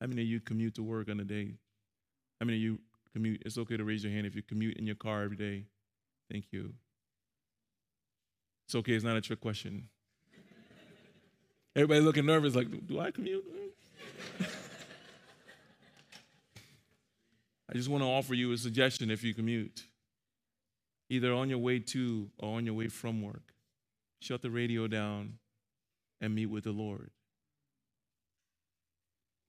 How 0.00 0.06
many 0.06 0.22
of 0.22 0.28
you 0.28 0.40
commute 0.40 0.74
to 0.76 0.82
work 0.82 1.10
on 1.10 1.20
a 1.20 1.24
day? 1.24 1.54
How 2.40 2.46
many 2.46 2.58
of 2.58 2.62
you 2.62 2.78
commute? 3.12 3.42
It's 3.44 3.58
okay 3.58 3.76
to 3.76 3.84
raise 3.84 4.04
your 4.04 4.12
hand 4.12 4.26
if 4.26 4.34
you 4.34 4.42
commute 4.42 4.76
in 4.76 4.86
your 4.86 4.96
car 4.96 5.22
every 5.22 5.36
day. 5.36 5.64
Thank 6.30 6.46
you. 6.50 6.74
It's 8.66 8.74
okay, 8.74 8.92
it's 8.92 9.04
not 9.04 9.16
a 9.16 9.20
trick 9.20 9.40
question. 9.40 9.88
Everybody 11.76 12.00
looking 12.00 12.26
nervous, 12.26 12.54
like, 12.54 12.68
do 12.86 13.00
I 13.00 13.10
commute? 13.10 13.44
I 17.76 17.78
just 17.78 17.90
want 17.90 18.02
to 18.02 18.08
offer 18.08 18.32
you 18.32 18.52
a 18.52 18.56
suggestion 18.56 19.10
if 19.10 19.22
you 19.22 19.34
commute, 19.34 19.84
either 21.10 21.34
on 21.34 21.50
your 21.50 21.58
way 21.58 21.78
to 21.78 22.30
or 22.38 22.56
on 22.56 22.64
your 22.64 22.74
way 22.74 22.88
from 22.88 23.20
work. 23.20 23.52
Shut 24.18 24.40
the 24.40 24.50
radio 24.50 24.86
down 24.86 25.34
and 26.18 26.34
meet 26.34 26.46
with 26.46 26.64
the 26.64 26.72
Lord. 26.72 27.10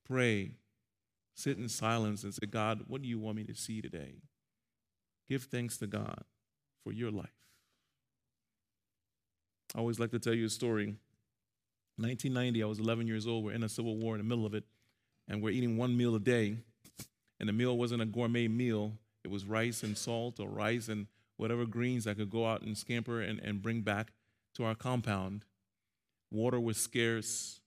Pray, 0.06 0.56
sit 1.36 1.58
in 1.58 1.70
silence 1.70 2.26
and 2.26 2.34
say, 2.34 2.48
God, 2.48 2.84
what 2.88 3.02
do 3.02 3.08
you 3.08 3.18
want 3.18 3.38
me 3.38 3.46
to 3.46 3.56
see 3.56 3.82
today? 3.82 4.16
Give 5.30 5.44
thanks 5.44 5.78
to 5.78 5.88
God 5.88 6.26
for 6.84 6.92
your 6.92 7.12
life. 7.12 7.30
I 9.74 9.80
always 9.80 10.02
like 10.02 10.12
to 10.12 10.20
tell 10.20 10.34
you 10.34 10.48
a 10.48 10.50
story. 10.50 10.98
1990, 11.96 12.62
I 12.62 12.66
was 12.66 12.80
11 12.80 13.08
years 13.08 13.26
old. 13.26 13.46
We're 13.46 13.54
in 13.54 13.64
a 13.64 13.70
civil 13.70 13.96
war 13.96 14.16
in 14.16 14.20
the 14.20 14.28
middle 14.28 14.46
of 14.46 14.54
it, 14.54 14.66
and 15.30 15.42
we're 15.42 15.52
eating 15.52 15.78
one 15.78 15.96
meal 15.96 16.14
a 16.14 16.20
day. 16.20 16.58
And 17.40 17.48
the 17.48 17.54
meal 17.54 17.78
wasn't 17.78 18.02
a 18.02 18.06
gourmet 18.06 18.48
meal, 18.48 18.94
it 19.24 19.32
was 19.32 19.46
rice 19.46 19.84
and 19.84 19.98
salt 19.98 20.40
or 20.40 20.48
rice 20.48 20.88
and 20.88 21.08
whatever 21.36 21.66
greens 21.66 22.08
I 22.08 22.14
could 22.14 22.30
go 22.30 22.48
out 22.48 22.62
and 22.62 22.78
scamper 22.78 23.22
and, 23.22 23.40
and 23.40 23.62
bring 23.62 23.82
back 23.82 24.14
to 24.56 24.64
our 24.64 24.76
compound. 24.76 25.46
Water 26.32 26.60
was 26.60 26.78
scarce, 26.78 27.62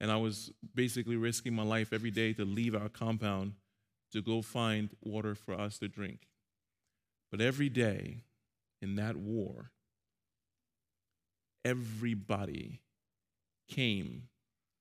and 0.00 0.10
I 0.10 0.16
was 0.16 0.52
basically 0.74 1.16
risking 1.16 1.54
my 1.54 1.62
life 1.62 1.92
every 1.92 2.10
day 2.10 2.32
to 2.34 2.44
leave 2.44 2.74
our 2.74 2.88
compound 2.88 3.54
to 4.12 4.20
go 4.20 4.42
find 4.42 4.90
water 5.02 5.34
for 5.34 5.54
us 5.54 5.78
to 5.78 5.88
drink. 5.88 6.26
But 7.30 7.40
every 7.40 7.68
day 7.68 8.24
in 8.82 8.96
that 8.96 9.16
war, 9.16 9.70
everybody 11.64 12.80
came 13.68 14.24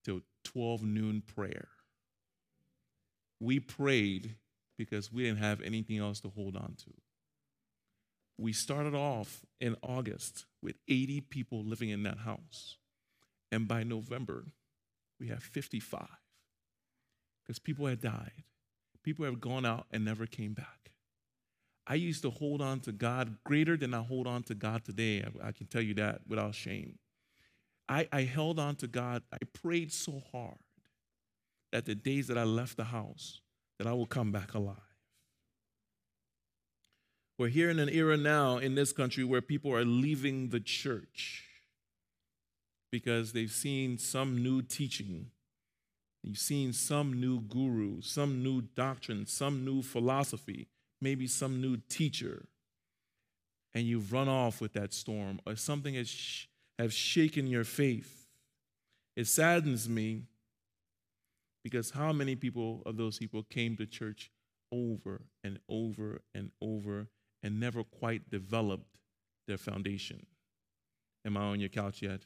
to 0.06 0.24
12 0.46 0.84
noon 0.84 1.22
prayer 1.22 1.68
we 3.40 3.60
prayed 3.60 4.36
because 4.78 5.12
we 5.12 5.24
didn't 5.24 5.40
have 5.40 5.62
anything 5.62 5.98
else 5.98 6.20
to 6.22 6.30
hold 6.30 6.56
on 6.56 6.76
to. 6.86 6.92
We 8.38 8.54
started 8.54 8.96
off 8.96 9.46
in 9.60 9.76
August 9.82 10.46
with 10.62 10.76
80 10.88 11.22
people 11.22 11.64
living 11.64 11.90
in 11.90 12.04
that 12.04 12.20
house. 12.20 12.78
And 13.52 13.68
by 13.68 13.84
November, 13.84 14.46
we 15.20 15.28
have 15.28 15.44
55 15.44 16.08
because 17.44 17.60
people 17.60 17.88
had 17.88 18.00
died. 18.00 18.44
People 19.04 19.26
have 19.26 19.42
gone 19.42 19.66
out 19.66 19.88
and 19.92 20.06
never 20.06 20.26
came 20.26 20.54
back. 20.54 20.92
I 21.88 21.96
used 21.96 22.22
to 22.22 22.30
hold 22.30 22.62
on 22.62 22.80
to 22.82 22.92
God 22.92 23.38
greater 23.44 23.76
than 23.76 23.94
I 23.94 24.04
hold 24.04 24.28
on 24.28 24.44
to 24.44 24.56
God 24.56 24.86
today. 24.86 25.24
I, 25.24 25.48
I 25.48 25.52
can 25.52 25.66
tell 25.66 25.82
you 25.82 25.96
that 25.96 26.22
without 26.28 26.54
shame. 26.54 27.00
I, 27.90 28.08
I 28.12 28.22
held 28.22 28.60
on 28.60 28.76
to 28.78 28.88
God. 28.88 29.24
I 29.34 29.38
prayed 29.52 29.92
so 29.92 30.22
hard 30.32 30.60
that 31.72 31.86
the 31.86 31.96
days 31.96 32.28
that 32.28 32.38
I 32.38 32.44
left 32.44 32.78
the 32.78 32.86
house, 32.86 33.42
that 33.78 33.88
I 33.88 33.94
will 33.94 34.06
come 34.06 34.32
back 34.32 34.54
alive. 34.54 34.76
We're 37.38 37.48
here 37.48 37.70
in 37.70 37.80
an 37.80 37.90
era 37.90 38.18
now 38.18 38.58
in 38.58 38.76
this 38.76 38.92
country 38.92 39.24
where 39.24 39.42
people 39.42 39.74
are 39.74 39.86
leaving 39.86 40.50
the 40.50 40.60
church 40.60 41.46
because 42.92 43.32
they've 43.32 43.52
seen 43.52 43.98
some 43.98 44.44
new 44.44 44.62
teaching. 44.62 45.28
You've 46.24 46.38
seen 46.38 46.74
some 46.74 47.22
new 47.22 47.40
guru, 47.40 48.02
some 48.02 48.44
new 48.44 48.62
doctrine, 48.62 49.26
some 49.26 49.64
new 49.64 49.82
philosophy, 49.82 50.68
maybe 51.00 51.28
some 51.28 51.62
new 51.62 51.78
teacher, 51.88 52.46
and 53.74 53.86
you've 53.86 54.12
run 54.12 54.28
off 54.28 54.60
with 54.60 54.74
that 54.74 54.94
storm, 54.94 55.40
or 55.46 55.56
something 55.56 55.94
has, 55.94 56.10
sh- 56.10 56.48
has 56.78 56.94
shaken 56.94 57.48
your 57.48 57.64
faith. 57.64 58.28
It 59.16 59.28
saddens 59.28 59.88
me 59.88 60.24
because 61.64 61.92
how 61.92 62.14
many 62.14 62.36
people 62.36 62.82
of 62.86 62.98
those 62.98 63.18
people 63.18 63.44
came 63.44 63.76
to 63.78 63.86
church 63.86 64.32
over 64.72 65.22
and 65.44 65.60
over 65.68 66.22
and 66.34 66.52
over 66.62 67.08
and 67.44 67.60
never 67.60 67.84
quite 67.84 68.30
developed 68.30 68.98
their 69.48 69.58
foundation? 69.58 70.26
Am 71.26 71.38
I 71.38 71.42
on 71.42 71.60
your 71.60 71.70
couch 71.70 72.02
yet? 72.02 72.22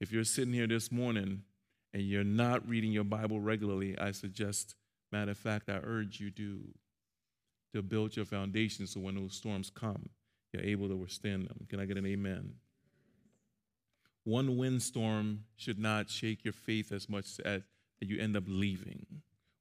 If 0.00 0.12
you're 0.12 0.24
sitting 0.24 0.54
here 0.54 0.66
this 0.66 0.90
morning 0.90 1.42
and 1.92 2.02
you're 2.02 2.24
not 2.24 2.66
reading 2.68 2.92
your 2.92 3.04
Bible 3.04 3.38
regularly, 3.38 3.98
I 3.98 4.12
suggest, 4.12 4.74
matter 5.12 5.32
of 5.32 5.38
fact, 5.38 5.68
I 5.68 5.78
urge 5.82 6.20
you 6.20 6.30
to, 6.32 6.60
to 7.74 7.82
build 7.82 8.16
your 8.16 8.24
foundation 8.24 8.86
so 8.86 9.00
when 9.00 9.14
those 9.14 9.36
storms 9.36 9.70
come, 9.70 10.08
you're 10.52 10.64
able 10.64 10.88
to 10.88 10.96
withstand 10.96 11.46
them. 11.46 11.66
Can 11.68 11.80
I 11.80 11.84
get 11.84 11.98
an 11.98 12.06
amen? 12.06 12.54
One 14.24 14.56
windstorm 14.56 15.44
should 15.56 15.78
not 15.78 16.08
shake 16.08 16.44
your 16.44 16.52
faith 16.52 16.92
as 16.92 17.08
much 17.08 17.40
as 17.44 17.62
you 18.08 18.20
end 18.20 18.36
up 18.36 18.44
leaving. 18.46 19.06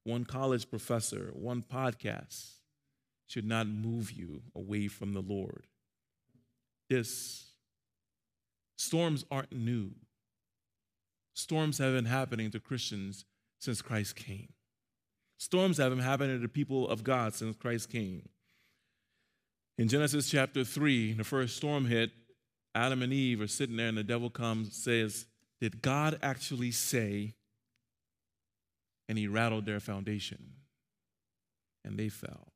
One 0.04 0.26
college 0.26 0.70
professor, 0.70 1.32
one 1.34 1.64
podcast 1.64 2.60
should 3.28 3.46
not 3.46 3.68
move 3.68 4.12
you 4.12 4.42
away 4.56 4.88
from 4.88 5.14
the 5.14 5.22
Lord. 5.22 5.68
This 6.90 7.52
storms 8.78 9.24
aren't 9.32 9.54
new. 9.54 9.92
Storms 11.34 11.78
have 11.78 11.94
been 11.94 12.06
happening 12.06 12.52
to 12.52 12.60
Christians 12.60 13.26
since 13.60 13.82
Christ 13.82 14.16
came. 14.16 14.50
Storms 15.38 15.78
have 15.78 15.92
been 15.92 16.04
happening 16.04 16.36
to 16.36 16.42
the 16.42 16.48
people 16.48 16.88
of 16.90 17.04
God 17.04 17.34
since 17.34 17.56
Christ 17.56 17.90
came. 17.90 18.28
In 19.78 19.88
Genesis 19.88 20.30
chapter 20.30 20.64
3, 20.64 21.14
the 21.14 21.24
first 21.24 21.56
storm 21.56 21.86
hit, 21.86 22.12
Adam 22.76 23.02
and 23.02 23.12
Eve 23.14 23.42
are 23.42 23.48
sitting 23.48 23.78
there, 23.78 23.88
and 23.88 23.98
the 23.98 24.04
devil 24.04 24.30
comes 24.30 24.76
says, 24.76 25.26
Did 25.60 25.82
God 25.82 26.20
actually 26.22 26.72
say? 26.72 27.36
And 29.12 29.18
he 29.18 29.28
rattled 29.28 29.66
their 29.66 29.82
foundation, 29.82 30.54
and 31.84 32.00
they 32.00 32.08
fell. 32.08 32.54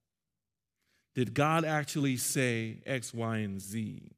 Did 1.14 1.34
God 1.34 1.66
actually 1.66 2.16
say 2.16 2.82
X, 2.86 3.14
Y, 3.14 3.40
and 3.40 3.60
Z? 3.60 4.14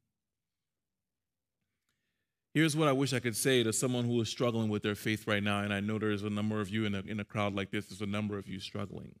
Here's 2.54 2.76
what 2.76 2.86
I 2.86 2.92
wish 2.92 3.12
I 3.12 3.18
could 3.18 3.36
say 3.36 3.64
to 3.64 3.72
someone 3.72 4.04
who 4.04 4.20
is 4.20 4.28
struggling 4.28 4.68
with 4.68 4.84
their 4.84 4.94
faith 4.94 5.26
right 5.26 5.42
now, 5.42 5.62
and 5.62 5.74
I 5.74 5.80
know 5.80 5.98
there's 5.98 6.22
a 6.22 6.30
number 6.30 6.60
of 6.60 6.68
you 6.68 6.84
in 6.84 6.94
a, 6.94 7.00
in 7.00 7.18
a 7.18 7.24
crowd 7.24 7.56
like 7.56 7.72
this, 7.72 7.86
there's 7.86 8.02
a 8.02 8.06
number 8.06 8.38
of 8.38 8.46
you 8.46 8.60
struggling. 8.60 9.16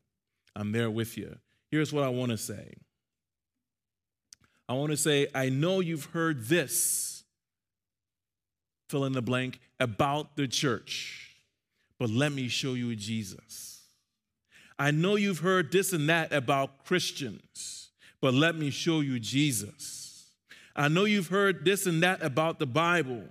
I'm 0.54 0.70
there 0.70 0.88
with 0.88 1.18
you. 1.18 1.38
Here's 1.72 1.92
what 1.92 2.04
I 2.04 2.10
want 2.10 2.30
to 2.30 2.38
say 2.38 2.74
I 4.68 4.74
want 4.74 4.92
to 4.92 4.96
say, 4.96 5.26
I 5.34 5.48
know 5.48 5.80
you've 5.80 6.04
heard 6.04 6.44
this, 6.44 7.24
fill 8.88 9.06
in 9.06 9.12
the 9.12 9.22
blank, 9.22 9.58
about 9.80 10.36
the 10.36 10.46
church, 10.46 11.27
but 11.98 12.10
let 12.10 12.32
me 12.32 12.48
show 12.48 12.74
you 12.74 12.94
Jesus. 12.94 13.80
I 14.78 14.90
know 14.92 15.16
you've 15.16 15.40
heard 15.40 15.72
this 15.72 15.92
and 15.92 16.08
that 16.08 16.32
about 16.32 16.84
Christians, 16.84 17.90
but 18.20 18.32
let 18.34 18.54
me 18.54 18.70
show 18.70 19.00
you 19.00 19.18
Jesus. 19.18 20.30
I 20.76 20.86
know 20.86 21.04
you've 21.04 21.28
heard 21.28 21.64
this 21.64 21.86
and 21.86 22.02
that 22.04 22.22
about 22.22 22.60
the 22.60 22.66
Bible, 22.66 23.24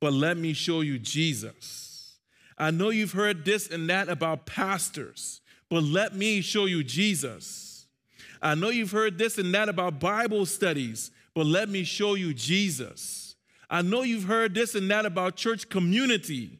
but 0.00 0.12
let 0.12 0.36
me 0.36 0.52
show 0.52 0.82
you 0.82 0.98
Jesus. 0.98 2.18
I 2.58 2.70
know 2.70 2.90
you've 2.90 3.12
heard 3.12 3.46
this 3.46 3.70
and 3.70 3.88
that 3.88 4.10
about 4.10 4.44
pastors, 4.44 5.40
but 5.70 5.82
let 5.82 6.14
me 6.14 6.42
show 6.42 6.66
you 6.66 6.84
Jesus. 6.84 7.86
I 8.42 8.54
know 8.54 8.68
you've 8.68 8.92
heard 8.92 9.16
this 9.16 9.38
and 9.38 9.54
that 9.54 9.70
about 9.70 9.98
Bible 9.98 10.44
studies, 10.44 11.10
but 11.34 11.46
let 11.46 11.70
me 11.70 11.84
show 11.84 12.14
you 12.14 12.34
Jesus. 12.34 13.34
I 13.70 13.80
know 13.80 14.02
you've 14.02 14.24
heard 14.24 14.54
this 14.54 14.74
and 14.74 14.90
that 14.90 15.06
about 15.06 15.36
church 15.36 15.70
community, 15.70 16.59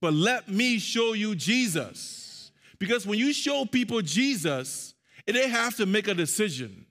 but 0.00 0.12
let 0.12 0.48
me 0.48 0.78
show 0.78 1.12
you 1.12 1.34
Jesus. 1.34 2.50
Because 2.78 3.06
when 3.06 3.18
you 3.18 3.32
show 3.32 3.64
people 3.64 4.02
Jesus, 4.02 4.94
they 5.26 5.48
have 5.48 5.76
to 5.76 5.86
make 5.86 6.08
a 6.08 6.14
decision. 6.14 6.86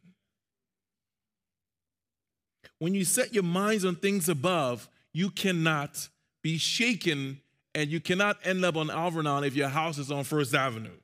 When 2.80 2.94
you 2.94 3.06
set 3.06 3.34
your 3.34 3.44
minds 3.44 3.86
on 3.86 3.96
things 3.96 4.28
above, 4.28 4.90
you 5.14 5.30
cannot 5.30 6.10
be 6.42 6.58
shaken 6.58 7.40
and 7.74 7.90
you 7.90 8.00
cannot 8.00 8.38
end 8.44 8.64
up 8.66 8.78
on 8.78 8.90
Alvernon 8.90 9.44
if 9.44 9.56
your 9.56 9.70
house 9.70 9.98
is 9.98 10.12
on 10.12 10.24
First 10.24 10.54
Avenue. 10.54 10.98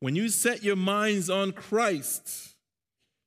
When 0.00 0.14
you 0.14 0.28
set 0.28 0.62
your 0.62 0.76
minds 0.76 1.30
on 1.30 1.52
Christ, 1.52 2.54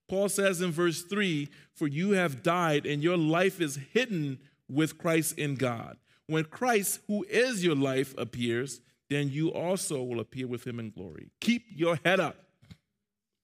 Paul 0.08 0.30
says 0.30 0.62
in 0.62 0.72
verse 0.72 1.02
3 1.02 1.50
For 1.74 1.88
you 1.88 2.12
have 2.12 2.44
died, 2.44 2.86
and 2.86 3.04
your 3.04 3.18
life 3.18 3.60
is 3.60 3.80
hidden 3.94 4.40
with 4.70 4.98
Christ 4.98 5.38
in 5.38 5.56
God. 5.56 5.98
When 6.28 6.44
Christ, 6.44 7.00
who 7.08 7.26
is 7.30 7.64
your 7.64 7.76
life, 7.76 8.14
appears, 8.18 8.82
then 9.10 9.30
you 9.30 9.50
also 9.50 10.04
will 10.04 10.20
appear 10.20 10.48
with 10.48 10.68
him 10.68 10.80
in 10.80 10.92
glory. 10.92 11.32
Keep 11.40 11.64
your 11.74 11.98
head 12.04 12.20
up, 12.20 12.36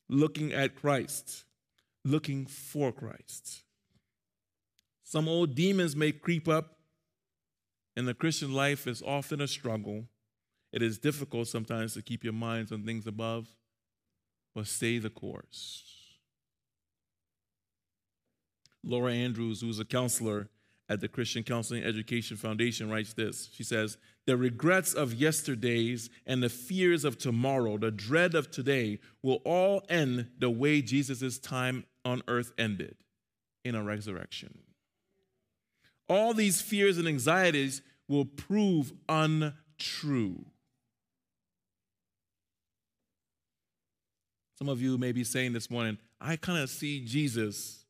looking 0.09 0.51
at 0.51 0.75
Christ 0.75 1.45
looking 2.05 2.45
for 2.45 2.91
Christ. 2.91 3.63
Some 5.03 5.27
old 5.27 5.55
demons 5.55 5.95
may 5.95 6.11
creep 6.11 6.47
up, 6.47 6.77
and 7.95 8.07
the 8.07 8.13
Christian 8.13 8.53
life 8.53 8.87
is 8.87 9.01
often 9.01 9.41
a 9.41 9.47
struggle. 9.47 10.05
It 10.71 10.81
is 10.81 10.97
difficult 10.97 11.47
sometimes 11.47 11.93
to 11.93 12.01
keep 12.01 12.23
your 12.23 12.33
minds 12.33 12.71
on 12.71 12.83
things 12.83 13.05
above, 13.05 13.47
but 14.55 14.67
stay 14.67 14.97
the 14.97 15.09
course. 15.09 15.83
Laura 18.83 19.13
Andrews, 19.13 19.61
who's 19.61 19.79
a 19.79 19.85
counselor 19.85 20.49
at 20.93 21.01
the 21.01 21.07
Christian 21.07 21.43
Counseling 21.43 21.83
Education 21.83 22.37
Foundation, 22.37 22.89
writes 22.89 23.13
this. 23.13 23.49
She 23.51 23.63
says, 23.63 23.97
The 24.25 24.37
regrets 24.37 24.93
of 24.93 25.13
yesterdays 25.13 26.09
and 26.25 26.41
the 26.41 26.49
fears 26.49 27.03
of 27.03 27.17
tomorrow, 27.17 27.77
the 27.77 27.91
dread 27.91 28.35
of 28.35 28.51
today, 28.51 28.99
will 29.21 29.41
all 29.43 29.83
end 29.89 30.29
the 30.39 30.49
way 30.49 30.81
Jesus' 30.81 31.39
time 31.39 31.85
on 32.05 32.21
earth 32.27 32.53
ended 32.57 32.95
in 33.65 33.75
a 33.75 33.83
resurrection. 33.83 34.59
All 36.07 36.33
these 36.33 36.61
fears 36.61 36.97
and 36.97 37.07
anxieties 37.07 37.81
will 38.07 38.25
prove 38.25 38.93
untrue. 39.09 40.45
Some 44.57 44.69
of 44.69 44.81
you 44.81 44.97
may 44.97 45.11
be 45.11 45.23
saying 45.23 45.53
this 45.53 45.69
morning, 45.69 45.97
I 46.21 46.35
kind 46.35 46.59
of 46.59 46.69
see 46.69 47.03
Jesus, 47.03 47.85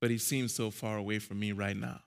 but 0.00 0.10
he 0.10 0.18
seems 0.18 0.54
so 0.54 0.70
far 0.70 0.96
away 0.96 1.18
from 1.18 1.40
me 1.40 1.52
right 1.52 1.76
now. 1.76 2.00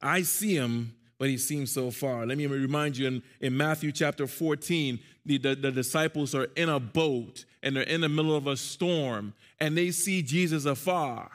I 0.00 0.22
see 0.22 0.54
him, 0.54 0.94
but 1.18 1.28
he 1.28 1.38
seems 1.38 1.72
so 1.72 1.90
far. 1.90 2.26
Let 2.26 2.38
me 2.38 2.46
remind 2.46 2.96
you 2.96 3.06
in, 3.06 3.22
in 3.40 3.56
Matthew 3.56 3.92
chapter 3.92 4.26
14, 4.26 4.98
the, 5.24 5.38
the, 5.38 5.54
the, 5.54 5.72
disciples 5.72 6.34
are 6.34 6.48
in 6.56 6.68
a 6.68 6.78
boat 6.78 7.44
and 7.62 7.74
they're 7.74 7.82
in 7.82 8.02
the 8.02 8.08
middle 8.08 8.36
of 8.36 8.46
a 8.46 8.56
storm 8.56 9.34
and 9.58 9.76
they 9.76 9.90
see 9.90 10.22
Jesus 10.22 10.66
afar. 10.66 11.30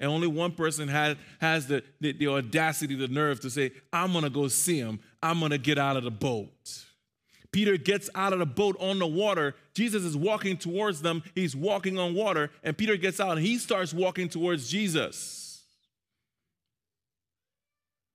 And 0.00 0.10
only 0.10 0.26
one 0.26 0.52
person 0.52 0.88
had, 0.88 1.18
has 1.40 1.68
the, 1.68 1.84
the, 2.00 2.12
the 2.12 2.26
audacity, 2.26 2.96
the 2.96 3.06
nerve 3.06 3.40
to 3.40 3.50
say, 3.50 3.70
I'm 3.92 4.12
gonna 4.12 4.30
go 4.30 4.48
see 4.48 4.78
him. 4.78 4.98
I'm 5.22 5.38
gonna 5.38 5.58
get 5.58 5.78
out 5.78 5.96
of 5.96 6.02
the 6.02 6.10
boat. 6.10 6.84
Peter 7.52 7.76
gets 7.76 8.08
out 8.14 8.32
of 8.32 8.38
the 8.38 8.46
boat 8.46 8.76
on 8.80 8.98
the 8.98 9.06
water. 9.06 9.54
Jesus 9.74 10.02
is 10.02 10.16
walking 10.16 10.56
towards 10.56 11.02
them. 11.02 11.22
He's 11.34 11.54
walking 11.54 11.98
on 11.98 12.14
water. 12.14 12.50
And 12.64 12.76
Peter 12.76 12.96
gets 12.96 13.20
out 13.20 13.36
and 13.36 13.46
he 13.46 13.58
starts 13.58 13.92
walking 13.92 14.28
towards 14.28 14.68
Jesus. 14.68 15.41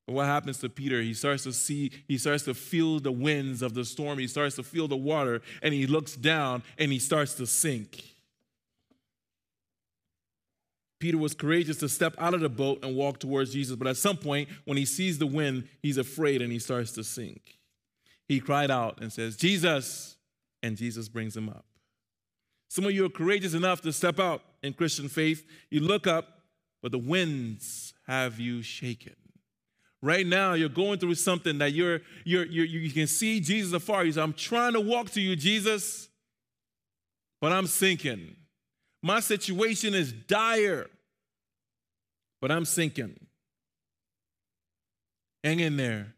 What 0.08 0.26
happens 0.26 0.60
to 0.60 0.70
Peter? 0.70 1.02
He 1.02 1.14
starts 1.14 1.44
to 1.44 1.52
see, 1.52 1.92
he 2.08 2.18
starts 2.18 2.44
to 2.44 2.54
feel 2.54 3.00
the 3.00 3.12
winds 3.12 3.62
of 3.62 3.74
the 3.74 3.84
storm, 3.84 4.20
he 4.20 4.28
starts 4.28 4.56
to 4.56 4.64
feel 4.64 4.88
the 4.88 4.96
water, 4.96 5.42
and 5.62 5.74
he 5.74 5.86
looks 5.86 6.16
down 6.16 6.64
and 6.78 6.94
he 6.94 7.00
starts 7.00 7.34
to 7.36 7.46
sink. 7.46 8.04
Peter 11.00 11.18
was 11.18 11.34
courageous 11.34 11.78
to 11.78 11.90
step 11.90 12.16
out 12.18 12.34
of 12.34 12.40
the 12.40 12.50
boat 12.50 12.84
and 12.84 12.96
walk 12.96 13.20
towards 13.20 13.54
Jesus, 13.54 13.76
but 13.76 13.88
at 13.88 13.98
some 13.98 14.18
point, 14.18 14.50
when 14.64 14.78
he 14.78 14.86
sees 14.86 15.20
the 15.20 15.28
wind, 15.28 15.68
he's 15.82 15.98
afraid 15.98 16.42
and 16.42 16.52
he 16.52 16.58
starts 16.58 16.94
to 16.94 17.04
sink. 17.04 17.60
He 18.28 18.40
cried 18.40 18.72
out 18.72 19.00
and 19.02 19.12
says, 19.12 19.36
Jesus, 19.36 20.16
and 20.64 20.78
Jesus 20.78 21.10
brings 21.10 21.36
him 21.36 21.50
up. 21.50 21.66
Some 22.70 22.86
of 22.86 22.92
you 22.92 23.06
are 23.06 23.10
courageous 23.10 23.54
enough 23.54 23.82
to 23.82 23.94
step 23.94 24.20
out 24.20 24.42
in 24.64 24.74
Christian 24.74 25.10
faith. 25.10 25.46
You 25.70 25.82
look 25.82 26.08
up, 26.08 26.40
but 26.82 26.92
the 26.92 26.98
winds 26.98 27.94
have 28.08 28.40
you 28.40 28.62
shaken. 28.62 29.16
Right 30.02 30.28
now, 30.28 30.54
you're 30.54 30.70
going 30.70 31.00
through 31.00 31.16
something 31.16 31.58
that 31.58 31.74
you're, 31.74 32.02
you're, 32.24 32.46
you're, 32.46 32.66
you 32.66 32.92
can 32.92 33.08
see 33.08 33.40
Jesus 33.40 33.74
afar. 33.74 34.06
You 34.06 34.12
say, 34.12 34.22
I'm 34.22 34.34
trying 34.34 34.74
to 34.74 34.82
walk 34.82 35.10
to 35.12 35.22
you, 35.22 35.36
Jesus, 35.36 36.08
but 37.42 37.52
I'm 37.52 37.66
sinking. 37.66 38.36
My 39.02 39.20
situation 39.20 39.94
is 39.94 40.12
dire, 40.12 40.88
but 42.42 42.52
I'm 42.52 42.66
sinking. 42.66 43.20
Hang 45.44 45.60
in 45.60 45.78
there. 45.78 46.14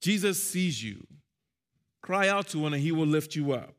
Jesus 0.00 0.42
sees 0.42 0.82
you. 0.82 1.06
Cry 2.02 2.28
out 2.28 2.48
to 2.48 2.66
him, 2.66 2.72
and 2.72 2.82
he 2.82 2.92
will 2.92 3.06
lift 3.06 3.34
you 3.34 3.52
up. 3.52 3.74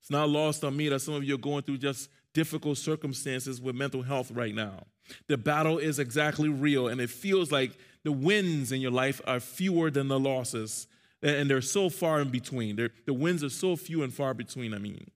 It's 0.00 0.10
not 0.10 0.28
lost 0.28 0.64
on 0.64 0.76
me 0.76 0.88
that 0.88 1.00
some 1.00 1.14
of 1.14 1.22
you 1.22 1.34
are 1.34 1.38
going 1.38 1.62
through 1.62 1.78
just 1.78 2.08
difficult 2.32 2.78
circumstances 2.78 3.60
with 3.60 3.76
mental 3.76 4.02
health 4.02 4.30
right 4.30 4.54
now. 4.54 4.84
The 5.26 5.36
battle 5.36 5.78
is 5.78 5.98
exactly 5.98 6.48
real, 6.48 6.88
and 6.88 7.00
it 7.00 7.10
feels 7.10 7.50
like 7.50 7.72
the 8.04 8.12
wins 8.12 8.72
in 8.72 8.80
your 8.80 8.90
life 8.90 9.20
are 9.26 9.40
fewer 9.40 9.90
than 9.90 10.08
the 10.08 10.18
losses, 10.18 10.86
and 11.22 11.50
they're 11.50 11.60
so 11.60 11.90
far 11.90 12.20
in 12.20 12.30
between. 12.30 12.76
They're, 12.76 12.90
the 13.06 13.14
wins 13.14 13.42
are 13.42 13.50
so 13.50 13.76
few 13.76 14.02
and 14.02 14.12
far 14.12 14.34
between, 14.34 14.72
I 14.74 14.78
mean. 14.78 15.10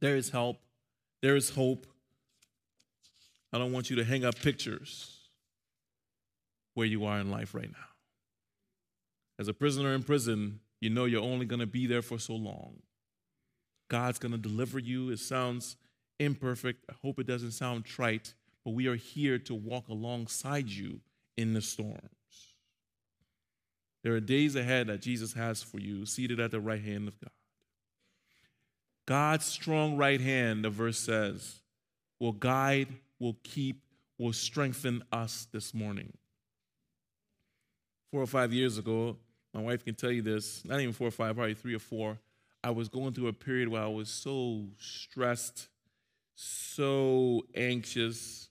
There 0.00 0.16
is 0.16 0.30
help, 0.30 0.58
there 1.22 1.36
is 1.36 1.50
hope. 1.50 1.86
I 3.52 3.58
don't 3.58 3.72
want 3.72 3.88
you 3.88 3.96
to 3.96 4.04
hang 4.04 4.24
up 4.24 4.34
pictures 4.36 5.28
where 6.74 6.86
you 6.86 7.04
are 7.04 7.20
in 7.20 7.30
life 7.30 7.54
right 7.54 7.70
now. 7.70 7.86
As 9.38 9.48
a 9.48 9.54
prisoner 9.54 9.94
in 9.94 10.02
prison, 10.02 10.60
you 10.80 10.90
know 10.90 11.04
you're 11.06 11.22
only 11.22 11.46
going 11.46 11.60
to 11.60 11.66
be 11.66 11.86
there 11.86 12.02
for 12.02 12.18
so 12.18 12.34
long. 12.34 12.82
God's 13.88 14.18
going 14.18 14.32
to 14.32 14.38
deliver 14.38 14.78
you. 14.78 15.10
It 15.10 15.20
sounds 15.20 15.76
imperfect. 16.18 16.84
I 16.90 16.94
hope 17.02 17.18
it 17.18 17.26
doesn't 17.26 17.52
sound 17.52 17.84
trite, 17.84 18.34
but 18.64 18.72
we 18.72 18.86
are 18.86 18.94
here 18.94 19.38
to 19.38 19.54
walk 19.54 19.88
alongside 19.88 20.68
you 20.68 21.00
in 21.36 21.52
the 21.52 21.60
storms. 21.60 22.00
There 24.02 24.14
are 24.14 24.20
days 24.20 24.56
ahead 24.56 24.88
that 24.88 25.00
Jesus 25.00 25.32
has 25.34 25.62
for 25.62 25.78
you, 25.78 26.06
seated 26.06 26.40
at 26.40 26.50
the 26.50 26.60
right 26.60 26.82
hand 26.82 27.08
of 27.08 27.18
God. 27.20 27.30
God's 29.06 29.44
strong 29.44 29.96
right 29.96 30.20
hand, 30.20 30.64
the 30.64 30.70
verse 30.70 30.98
says, 30.98 31.60
will 32.20 32.32
guide, 32.32 32.88
will 33.18 33.36
keep, 33.42 33.82
will 34.18 34.32
strengthen 34.32 35.02
us 35.12 35.46
this 35.52 35.74
morning. 35.74 36.12
Four 38.10 38.22
or 38.22 38.26
five 38.26 38.52
years 38.52 38.78
ago, 38.78 39.16
my 39.52 39.60
wife 39.60 39.84
can 39.84 39.94
tell 39.94 40.10
you 40.10 40.22
this, 40.22 40.64
not 40.64 40.80
even 40.80 40.92
four 40.92 41.08
or 41.08 41.10
five, 41.10 41.36
probably 41.36 41.54
three 41.54 41.74
or 41.74 41.80
four, 41.80 42.18
I 42.62 42.70
was 42.70 42.88
going 42.88 43.12
through 43.12 43.28
a 43.28 43.32
period 43.32 43.68
where 43.68 43.82
I 43.82 43.88
was 43.88 44.08
so 44.08 44.64
stressed, 44.78 45.68
so 46.34 47.44
anxious. 47.54 48.48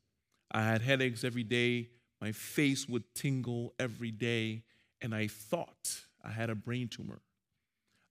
I 0.53 0.63
had 0.63 0.81
headaches 0.81 1.23
every 1.23 1.43
day. 1.43 1.89
My 2.21 2.31
face 2.31 2.87
would 2.87 3.03
tingle 3.15 3.73
every 3.79 4.11
day. 4.11 4.63
And 5.01 5.13
I 5.13 5.27
thought 5.27 6.01
I 6.23 6.29
had 6.29 6.49
a 6.49 6.55
brain 6.55 6.87
tumor. 6.87 7.21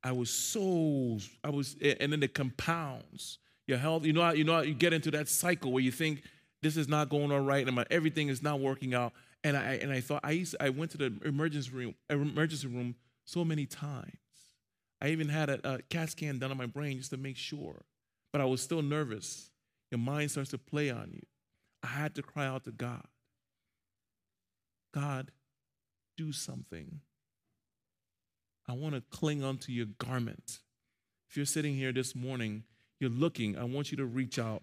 I 0.04 0.12
was 0.12 0.30
so, 0.30 1.18
I 1.44 1.50
was, 1.50 1.76
and 1.80 2.12
then 2.12 2.20
the 2.20 2.28
compounds. 2.28 3.38
Your 3.68 3.78
health, 3.78 4.04
you 4.04 4.12
know, 4.12 4.32
you 4.32 4.42
know, 4.42 4.60
you 4.60 4.74
get 4.74 4.92
into 4.92 5.10
that 5.12 5.28
cycle 5.28 5.70
where 5.70 5.82
you 5.82 5.92
think 5.92 6.24
this 6.62 6.76
is 6.76 6.88
not 6.88 7.08
going 7.08 7.30
all 7.30 7.40
right, 7.40 7.66
and 7.66 7.76
my, 7.76 7.84
everything 7.90 8.28
is 8.28 8.42
not 8.42 8.60
working 8.60 8.94
out. 8.94 9.12
And 9.44 9.56
I 9.56 9.74
and 9.74 9.92
I 9.92 10.00
thought 10.00 10.20
I 10.24 10.32
used, 10.32 10.56
I 10.60 10.70
went 10.70 10.90
to 10.92 10.98
the 10.98 11.12
emergency 11.24 11.70
room, 11.70 11.94
emergency 12.10 12.66
room 12.68 12.96
so 13.24 13.44
many 13.44 13.66
times. 13.66 14.16
I 15.00 15.08
even 15.08 15.28
had 15.28 15.50
a, 15.50 15.74
a 15.74 15.82
CAT 15.82 16.10
scan 16.10 16.38
done 16.38 16.50
on 16.50 16.56
my 16.56 16.66
brain 16.66 16.98
just 16.98 17.10
to 17.10 17.16
make 17.16 17.36
sure. 17.36 17.84
But 18.32 18.40
I 18.40 18.44
was 18.44 18.62
still 18.62 18.82
nervous. 18.82 19.50
Your 19.90 19.98
mind 19.98 20.30
starts 20.30 20.50
to 20.50 20.58
play 20.58 20.90
on 20.90 21.10
you. 21.12 21.22
I 21.82 21.88
had 21.88 22.14
to 22.16 22.22
cry 22.22 22.46
out 22.46 22.64
to 22.64 22.70
God 22.70 23.06
God, 24.94 25.30
do 26.18 26.32
something. 26.32 27.00
I 28.68 28.74
want 28.74 28.94
to 28.94 29.00
cling 29.10 29.42
onto 29.42 29.72
your 29.72 29.86
garment. 29.86 30.58
If 31.28 31.36
you're 31.36 31.46
sitting 31.46 31.74
here 31.74 31.92
this 31.92 32.14
morning, 32.14 32.64
you're 33.00 33.10
looking, 33.10 33.56
I 33.56 33.64
want 33.64 33.90
you 33.90 33.96
to 33.96 34.04
reach 34.04 34.38
out 34.38 34.62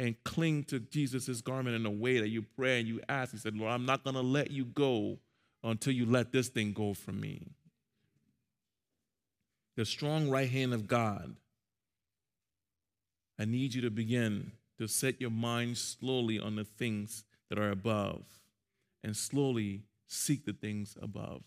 and 0.00 0.16
cling 0.24 0.64
to 0.64 0.80
Jesus' 0.80 1.42
garment 1.42 1.76
in 1.76 1.84
a 1.84 1.90
way 1.90 2.20
that 2.20 2.28
you 2.28 2.42
pray 2.56 2.78
and 2.80 2.88
you 2.88 3.00
ask. 3.08 3.32
He 3.32 3.38
said, 3.38 3.54
Lord, 3.56 3.70
I'm 3.70 3.84
not 3.84 4.02
going 4.02 4.16
to 4.16 4.22
let 4.22 4.50
you 4.50 4.64
go 4.64 5.18
until 5.62 5.92
you 5.92 6.06
let 6.06 6.32
this 6.32 6.48
thing 6.48 6.72
go 6.72 6.94
from 6.94 7.20
me 7.20 7.48
the 9.76 9.84
strong 9.84 10.28
right 10.30 10.50
hand 10.50 10.74
of 10.74 10.88
God, 10.88 11.36
I 13.38 13.44
need 13.44 13.74
you 13.74 13.82
to 13.82 13.90
begin 13.90 14.52
to 14.78 14.86
set 14.86 15.20
your 15.20 15.30
mind 15.30 15.78
slowly 15.78 16.38
on 16.38 16.56
the 16.56 16.64
things 16.64 17.24
that 17.48 17.58
are 17.58 17.70
above 17.70 18.24
and 19.02 19.16
slowly 19.16 19.82
seek 20.06 20.44
the 20.44 20.52
things 20.52 20.96
above. 21.00 21.42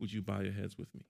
Would 0.00 0.12
you 0.12 0.22
bow 0.22 0.40
your 0.40 0.52
heads 0.52 0.78
with 0.78 0.94
me? 0.94 1.02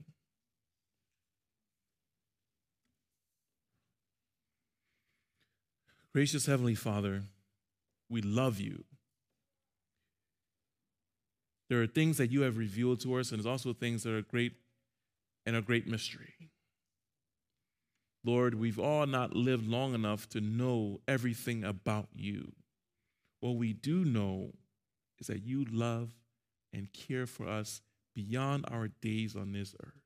Gracious 6.12 6.46
Heavenly 6.46 6.74
Father, 6.74 7.22
we 8.08 8.22
love 8.22 8.58
you. 8.58 8.84
There 11.68 11.82
are 11.82 11.86
things 11.86 12.16
that 12.16 12.30
you 12.30 12.40
have 12.42 12.56
revealed 12.56 13.00
to 13.00 13.14
us, 13.14 13.30
and 13.30 13.38
there's 13.38 13.46
also 13.46 13.74
things 13.74 14.02
that 14.04 14.14
are 14.14 14.22
great 14.22 14.54
and 15.44 15.54
a 15.54 15.60
great 15.60 15.86
mystery. 15.86 16.34
Lord, 18.24 18.54
we've 18.54 18.78
all 18.78 19.06
not 19.06 19.34
lived 19.34 19.66
long 19.66 19.94
enough 19.94 20.28
to 20.30 20.40
know 20.40 21.00
everything 21.06 21.64
about 21.64 22.08
you. 22.14 22.52
What 23.40 23.56
we 23.56 23.72
do 23.72 24.04
know 24.04 24.52
is 25.18 25.28
that 25.28 25.42
you 25.42 25.64
love 25.70 26.10
and 26.72 26.92
care 26.92 27.26
for 27.26 27.48
us 27.48 27.80
beyond 28.14 28.64
our 28.70 28.88
days 28.88 29.36
on 29.36 29.52
this 29.52 29.74
earth. 29.82 30.02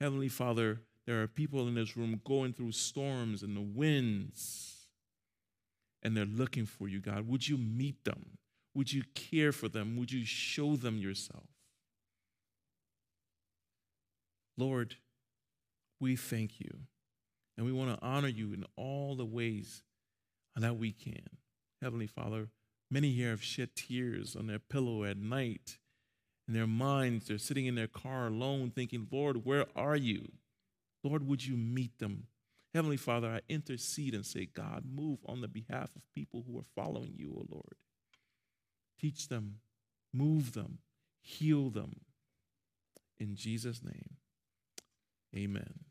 Heavenly 0.00 0.28
Father, 0.28 0.80
there 1.06 1.22
are 1.22 1.26
people 1.26 1.66
in 1.68 1.74
this 1.74 1.96
room 1.96 2.20
going 2.24 2.52
through 2.52 2.72
storms 2.72 3.42
and 3.42 3.56
the 3.56 3.60
winds, 3.62 4.88
and 6.02 6.16
they're 6.16 6.24
looking 6.24 6.66
for 6.66 6.88
you, 6.88 7.00
God. 7.00 7.26
Would 7.28 7.48
you 7.48 7.56
meet 7.56 8.04
them? 8.04 8.38
Would 8.74 8.92
you 8.92 9.02
care 9.14 9.52
for 9.52 9.68
them? 9.68 9.96
Would 9.96 10.12
you 10.12 10.24
show 10.24 10.76
them 10.76 10.98
yourself? 10.98 11.46
Lord, 14.56 14.96
we 16.00 16.16
thank 16.16 16.60
you. 16.60 16.80
And 17.56 17.66
we 17.66 17.72
want 17.72 17.98
to 17.98 18.06
honor 18.06 18.28
you 18.28 18.52
in 18.52 18.64
all 18.76 19.16
the 19.16 19.24
ways 19.24 19.82
that 20.54 20.78
we 20.78 20.92
can. 20.92 21.26
Heavenly 21.82 22.06
Father, 22.06 22.48
many 22.90 23.12
here 23.12 23.30
have 23.30 23.42
shed 23.42 23.74
tears 23.74 24.36
on 24.36 24.46
their 24.46 24.60
pillow 24.60 25.04
at 25.04 25.16
night. 25.16 25.78
In 26.46 26.54
their 26.54 26.66
minds, 26.66 27.26
they're 27.26 27.38
sitting 27.38 27.66
in 27.66 27.74
their 27.74 27.88
car 27.88 28.28
alone 28.28 28.70
thinking, 28.70 29.08
Lord, 29.10 29.44
where 29.44 29.66
are 29.76 29.96
you? 29.96 30.32
Lord, 31.02 31.26
would 31.26 31.44
you 31.44 31.56
meet 31.56 31.98
them? 31.98 32.28
Heavenly 32.74 32.96
Father, 32.96 33.28
I 33.28 33.40
intercede 33.48 34.14
and 34.14 34.24
say, 34.24 34.46
God, 34.46 34.84
move 34.88 35.18
on 35.26 35.40
the 35.40 35.48
behalf 35.48 35.90
of 35.96 36.02
people 36.14 36.44
who 36.46 36.58
are 36.58 36.64
following 36.76 37.14
you, 37.16 37.32
O 37.36 37.46
Lord. 37.50 37.74
Teach 39.00 39.28
them, 39.28 39.56
move 40.12 40.52
them, 40.52 40.78
heal 41.20 41.70
them. 41.70 42.00
In 43.18 43.34
Jesus' 43.34 43.82
name, 43.82 44.16
amen. 45.36 45.87